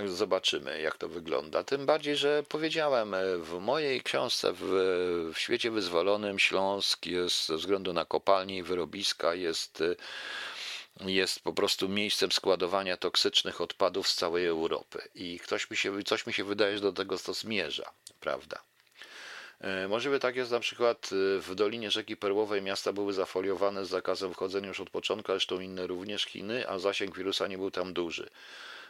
[0.06, 1.64] Zobaczymy, jak to wygląda.
[1.64, 4.62] Tym bardziej, że powiedziałem, e, w mojej książce w,
[5.34, 9.96] w świecie wyzwolonym Śląsk jest ze względu na kopalnie i wyrobiska jest e,
[11.06, 15.02] jest po prostu miejscem składowania toksycznych odpadów z całej Europy.
[15.16, 18.62] I ktoś mi się, coś mi się wydaje, że do tego to zmierza, prawda?
[19.62, 23.90] E, możliwe tak jest na przykład e, w Dolinie Rzeki Perłowej miasta były zafoliowane z
[23.90, 27.94] zakazem wchodzenia już od początku, zresztą inne również Chiny, a zasięg wirusa nie był tam
[27.94, 28.30] duży.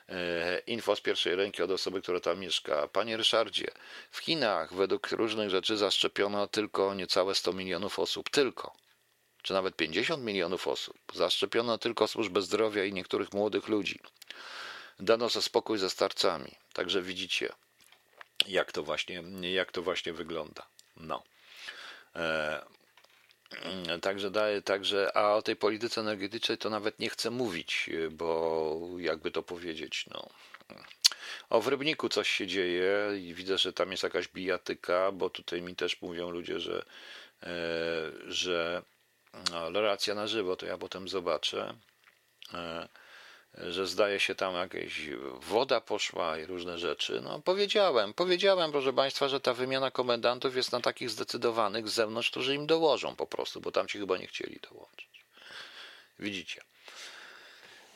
[0.09, 2.88] E, info z pierwszej ręki od osoby, która tam mieszka.
[2.88, 3.67] Panie Ryszardzie,
[4.11, 8.30] w Chinach według różnych rzeczy zaszczepiono tylko niecałe 100 milionów osób.
[8.30, 8.76] Tylko.
[9.41, 10.97] Czy nawet 50 milionów osób.
[11.13, 13.99] Zaszczepiono tylko służbę zdrowia i niektórych młodych ludzi.
[14.99, 16.51] Dano ze spokój ze starcami.
[16.74, 17.49] Także widzicie,
[18.47, 20.65] jak to właśnie, jak to właśnie wygląda.
[20.97, 21.23] No.
[22.15, 22.61] E,
[24.01, 29.31] Także daje, także, a o tej polityce energetycznej to nawet nie chcę mówić, bo jakby
[29.31, 30.29] to powiedzieć, no.
[31.49, 35.61] O w Rybniku coś się dzieje i widzę, że tam jest jakaś bijatyka, bo tutaj
[35.61, 36.85] mi też mówią ludzie, że,
[37.43, 37.51] e,
[38.27, 38.81] że
[39.51, 41.73] no, relacja na żywo, to ja potem zobaczę,
[42.53, 42.87] e,
[43.57, 47.21] że zdaje się tam jakieś woda poszła i różne rzeczy.
[47.23, 52.31] No powiedziałem, powiedziałem, proszę Państwa, że ta wymiana komendantów jest na takich zdecydowanych z zewnątrz,
[52.31, 55.25] którzy im dołożą po prostu, bo tam ci chyba nie chcieli dołączyć.
[56.19, 56.68] Widzicie.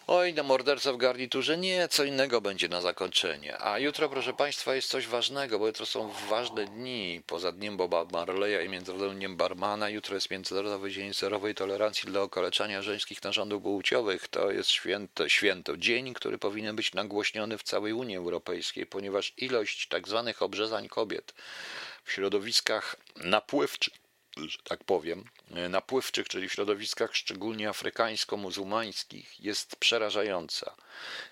[0.07, 3.61] Oj, na morderca w garniturze nie, co innego będzie na zakończenie.
[3.61, 7.21] A jutro, proszę Państwa, jest coś ważnego, bo jutro są ważne dni.
[7.27, 12.21] Poza dniem Boba Marleya i Międzynarodowym Dniem Barmana, jutro jest Międzynarodowy Dzień Zerowej Tolerancji dla
[12.21, 14.27] okaleczania żeńskich narządów płciowych.
[14.27, 19.87] To jest święto, święto, dzień, który powinien być nagłośniony w całej Unii Europejskiej, ponieważ ilość
[19.87, 21.33] tak zwanych obrzezań kobiet
[22.03, 24.02] w środowiskach napływczych
[24.37, 25.23] że tak powiem,
[25.69, 30.75] napływczych, czyli w środowiskach szczególnie afrykańsko-muzułmańskich, jest przerażająca.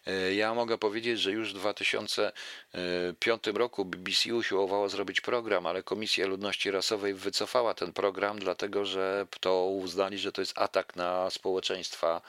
[0.05, 6.27] E, ja mogę powiedzieć, że już w 2005 roku BBC usiłowało zrobić program, ale Komisja
[6.27, 12.21] Ludności Rasowej wycofała ten program, dlatego że to uznali, że to jest atak na społeczeństwa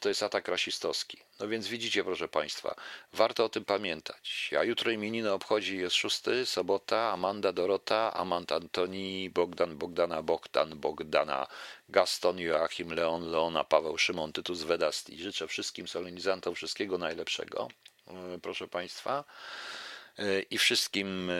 [0.00, 1.18] to jest atak rasistowski.
[1.40, 2.74] No więc widzicie, proszę Państwa,
[3.12, 4.50] warto o tym pamiętać.
[4.58, 11.46] A jutro imieniny obchodzi jest szósty, sobota, Amanda Dorota, Amanda Antoni, Bogdan Bogdana, Bogdan Bogdana,
[11.88, 17.68] Gaston, Joachim, Leon, Leona, Paweł, Szymon, Tytus, Wedast i życzę wszystkim solenizantom wszystkiego najlepszego,
[18.06, 19.24] e, proszę Państwa
[20.50, 21.34] i wszystkim e,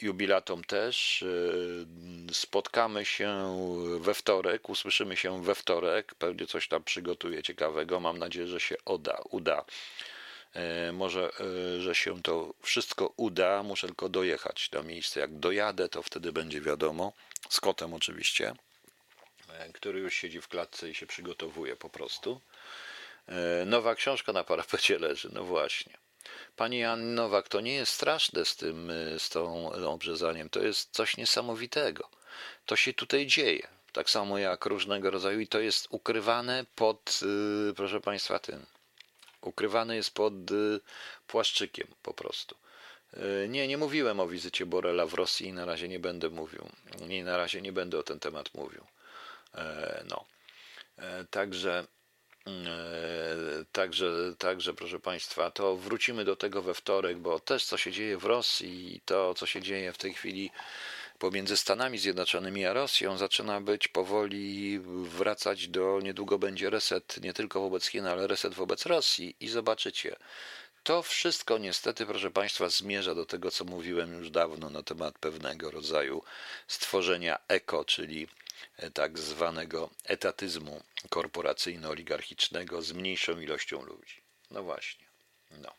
[0.00, 1.22] jubilatom też.
[1.22, 3.56] E, spotkamy się
[4.00, 6.14] we wtorek, usłyszymy się we wtorek.
[6.14, 8.00] Pewnie coś tam przygotuję ciekawego.
[8.00, 9.22] Mam nadzieję, że się uda.
[9.30, 9.64] uda.
[10.54, 11.30] E, może,
[11.78, 13.62] że się to wszystko uda.
[13.62, 15.20] Muszę tylko dojechać do miejsca.
[15.20, 17.12] Jak dojadę, to wtedy będzie wiadomo.
[17.48, 18.54] Z kotem oczywiście,
[19.74, 22.40] który już siedzi w klatce i się przygotowuje po prostu.
[23.66, 25.28] Nowa książka na parapecie leży.
[25.32, 26.05] No właśnie.
[26.56, 30.90] Pani Jan Nowak, to nie jest straszne z tym, y, z tą obrzezaniem, to jest
[30.90, 32.08] coś niesamowitego.
[32.66, 37.20] To się tutaj dzieje, tak samo jak różnego rodzaju i to jest ukrywane pod,
[37.70, 38.66] y, proszę Państwa, tym.
[39.40, 40.80] Ukrywane jest pod y,
[41.26, 42.56] płaszczykiem po prostu.
[43.48, 46.68] Nie, nie mówiłem o wizycie Borela w Rosji i na razie nie będę mówił.
[47.00, 48.84] Nie, na razie nie będę o ten temat mówił.
[49.54, 50.24] E, no.
[50.98, 51.86] E, także
[53.72, 58.18] także, także, proszę Państwa, to wrócimy do tego we wtorek, bo też co się dzieje
[58.18, 60.50] w Rosji i to, co się dzieje w tej chwili
[61.18, 67.60] pomiędzy Stanami Zjednoczonymi a Rosją, zaczyna być powoli wracać do, niedługo będzie reset nie tylko
[67.60, 70.16] wobec Chin, ale reset wobec Rosji i zobaczycie.
[70.82, 75.70] To wszystko niestety, proszę Państwa, zmierza do tego, co mówiłem już dawno na temat pewnego
[75.70, 76.22] rodzaju
[76.66, 78.28] stworzenia eko, czyli
[78.94, 84.22] tak zwanego etatyzmu korporacyjno-oligarchicznego z mniejszą ilością ludzi.
[84.50, 85.06] No właśnie.
[85.50, 85.72] No.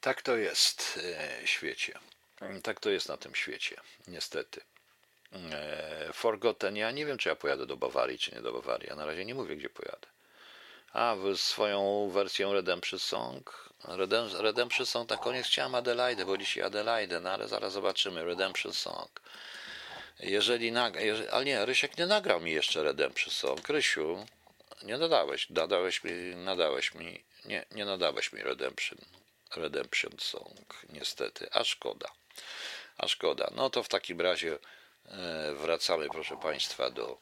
[0.00, 1.98] Tak to jest w e, świecie.
[2.62, 3.76] Tak to jest na tym świecie,
[4.08, 4.60] niestety.
[5.32, 8.88] E, Forgotten, ja nie wiem, czy ja pojadę do Bawarii, czy nie do Bawarii.
[8.88, 10.08] Ja na razie nie mówię, gdzie pojadę.
[10.92, 13.70] A, swoją wersją Redemption Song.
[14.40, 18.24] Redemption Song, na koniec chciałem Adelaide, bo dzisiaj Adelaide, no ale zaraz zobaczymy.
[18.24, 19.20] Redemption Song.
[20.22, 23.68] Jeżeli nagra, ale nie, Rysiek nie nagrał mi jeszcze Redemption Song.
[23.68, 24.26] Rysiu,
[24.82, 28.98] nie nadałeś, nadałeś mi, nadałeś mi, nie, nie nadałeś mi Redemption,
[29.56, 32.10] Redemption Song, niestety, a szkoda,
[32.98, 33.50] a szkoda.
[33.56, 34.58] No to w takim razie
[35.04, 37.18] e, wracamy, proszę Państwa, do,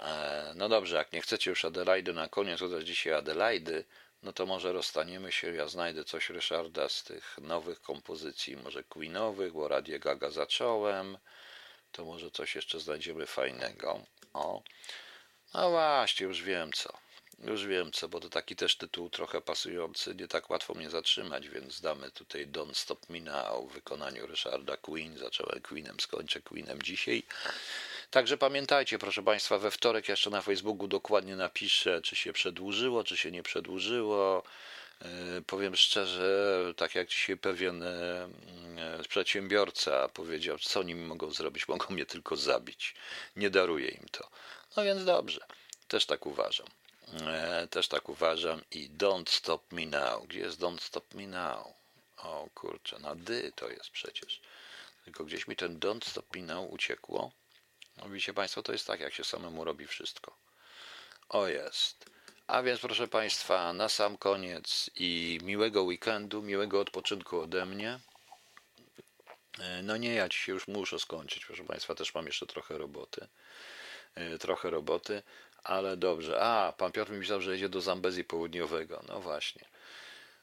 [0.00, 3.84] e, no dobrze, jak nie chcecie już Adelaide na koniec, to dzisiaj Adelaide,
[4.22, 9.52] no to może rozstaniemy się, ja znajdę coś Ryszarda z tych nowych kompozycji, może Queenowych,
[9.52, 11.18] bo Radio Gaga zacząłem,
[11.92, 14.00] to może coś jeszcze znajdziemy fajnego.
[14.32, 14.62] O,
[15.54, 16.98] no właśnie, już wiem co.
[17.38, 21.48] Już wiem co, bo to taki też tytuł trochę pasujący, nie tak łatwo mnie zatrzymać,
[21.48, 25.18] więc damy tutaj Don't Stop Me Now w wykonaniu Richarda Queen.
[25.18, 27.22] Zacząłem Queenem, skończę Queenem dzisiaj.
[28.10, 33.16] Także pamiętajcie, proszę Państwa, we wtorek jeszcze na Facebooku dokładnie napiszę, czy się przedłużyło, czy
[33.16, 34.42] się nie przedłużyło.
[35.02, 38.28] E, powiem szczerze, tak jak dzisiaj pewien e,
[38.76, 42.94] e, przedsiębiorca powiedział, co nimi mogą zrobić, mogą mnie tylko zabić.
[43.36, 44.30] Nie daruję im to.
[44.76, 45.40] No więc dobrze,
[45.88, 46.66] też tak uważam.
[47.70, 50.26] Też tak uważam i don't stop me now.
[50.26, 51.66] Gdzie jest don't stop me now?
[52.16, 54.40] O kurczę, na dy to jest przecież.
[55.04, 57.32] Tylko gdzieś mi ten don't stop me now uciekło.
[57.96, 60.36] No widzicie Państwo, to jest tak, jak się samemu robi wszystko.
[61.28, 62.17] O jest.
[62.48, 67.98] A więc, proszę Państwa, na sam koniec i miłego weekendu, miłego odpoczynku ode mnie.
[69.58, 73.26] E, no nie, ja dzisiaj już muszę skończyć, proszę Państwa, też mam jeszcze trochę roboty.
[74.14, 75.22] E, trochę roboty,
[75.64, 76.40] ale dobrze.
[76.40, 79.04] A, pan Piotr mi pisał, że jedzie do Zambezji Południowego.
[79.08, 79.64] No właśnie.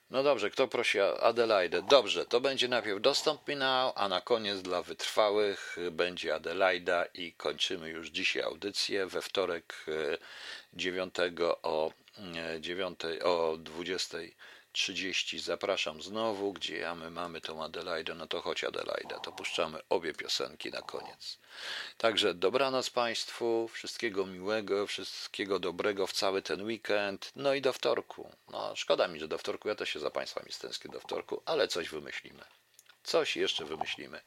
[0.10, 1.82] No dobrze, kto prosi Adelaide?
[1.82, 7.90] Dobrze, to będzie najpierw Dostęp Now, a na koniec dla wytrwałych będzie Adelaida i kończymy
[7.90, 9.86] już dzisiaj audycję we wtorek
[10.74, 11.16] 9
[11.64, 11.92] o
[12.60, 13.58] 9 o
[14.76, 19.80] 20.30 zapraszam znowu, gdzie ja my mamy tą Adelaidę, no to chodź Adelaida, to puszczamy
[19.90, 21.38] obie piosenki na koniec.
[21.98, 28.32] Także dobranoc Państwu, wszystkiego miłego, wszystkiego dobrego w cały ten weekend, no i do wtorku.
[28.52, 31.68] No szkoda mi, że do wtorku, ja też się za Państwami stęsknię do wtorku, ale
[31.68, 32.44] coś wymyślimy.
[33.04, 34.22] Coś jeszcze wymyślimy.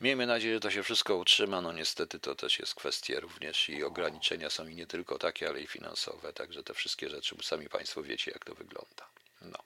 [0.00, 1.60] Miejmy nadzieję, że to się wszystko utrzyma.
[1.60, 5.60] No niestety to też jest kwestia również i ograniczenia są i nie tylko takie, ale
[5.60, 6.32] i finansowe.
[6.32, 9.17] Także te wszystkie rzeczy, sami Państwo wiecie, jak to wygląda.
[9.40, 9.58] No.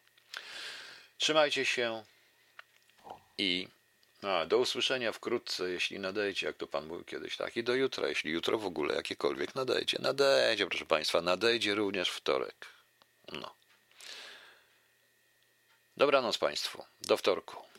[1.18, 2.04] Trzymajcie się
[3.38, 3.68] i
[4.22, 8.08] a, do usłyszenia wkrótce, jeśli nadejdzie, jak to Pan mówił kiedyś, tak, i do jutra,
[8.08, 9.98] jeśli jutro w ogóle jakiekolwiek nadejdzie.
[10.00, 12.66] Nadejdzie, proszę Państwa, nadejdzie również wtorek.
[13.32, 13.54] No.
[15.96, 16.84] Dobranoc Państwu.
[17.00, 17.71] Do wtorku.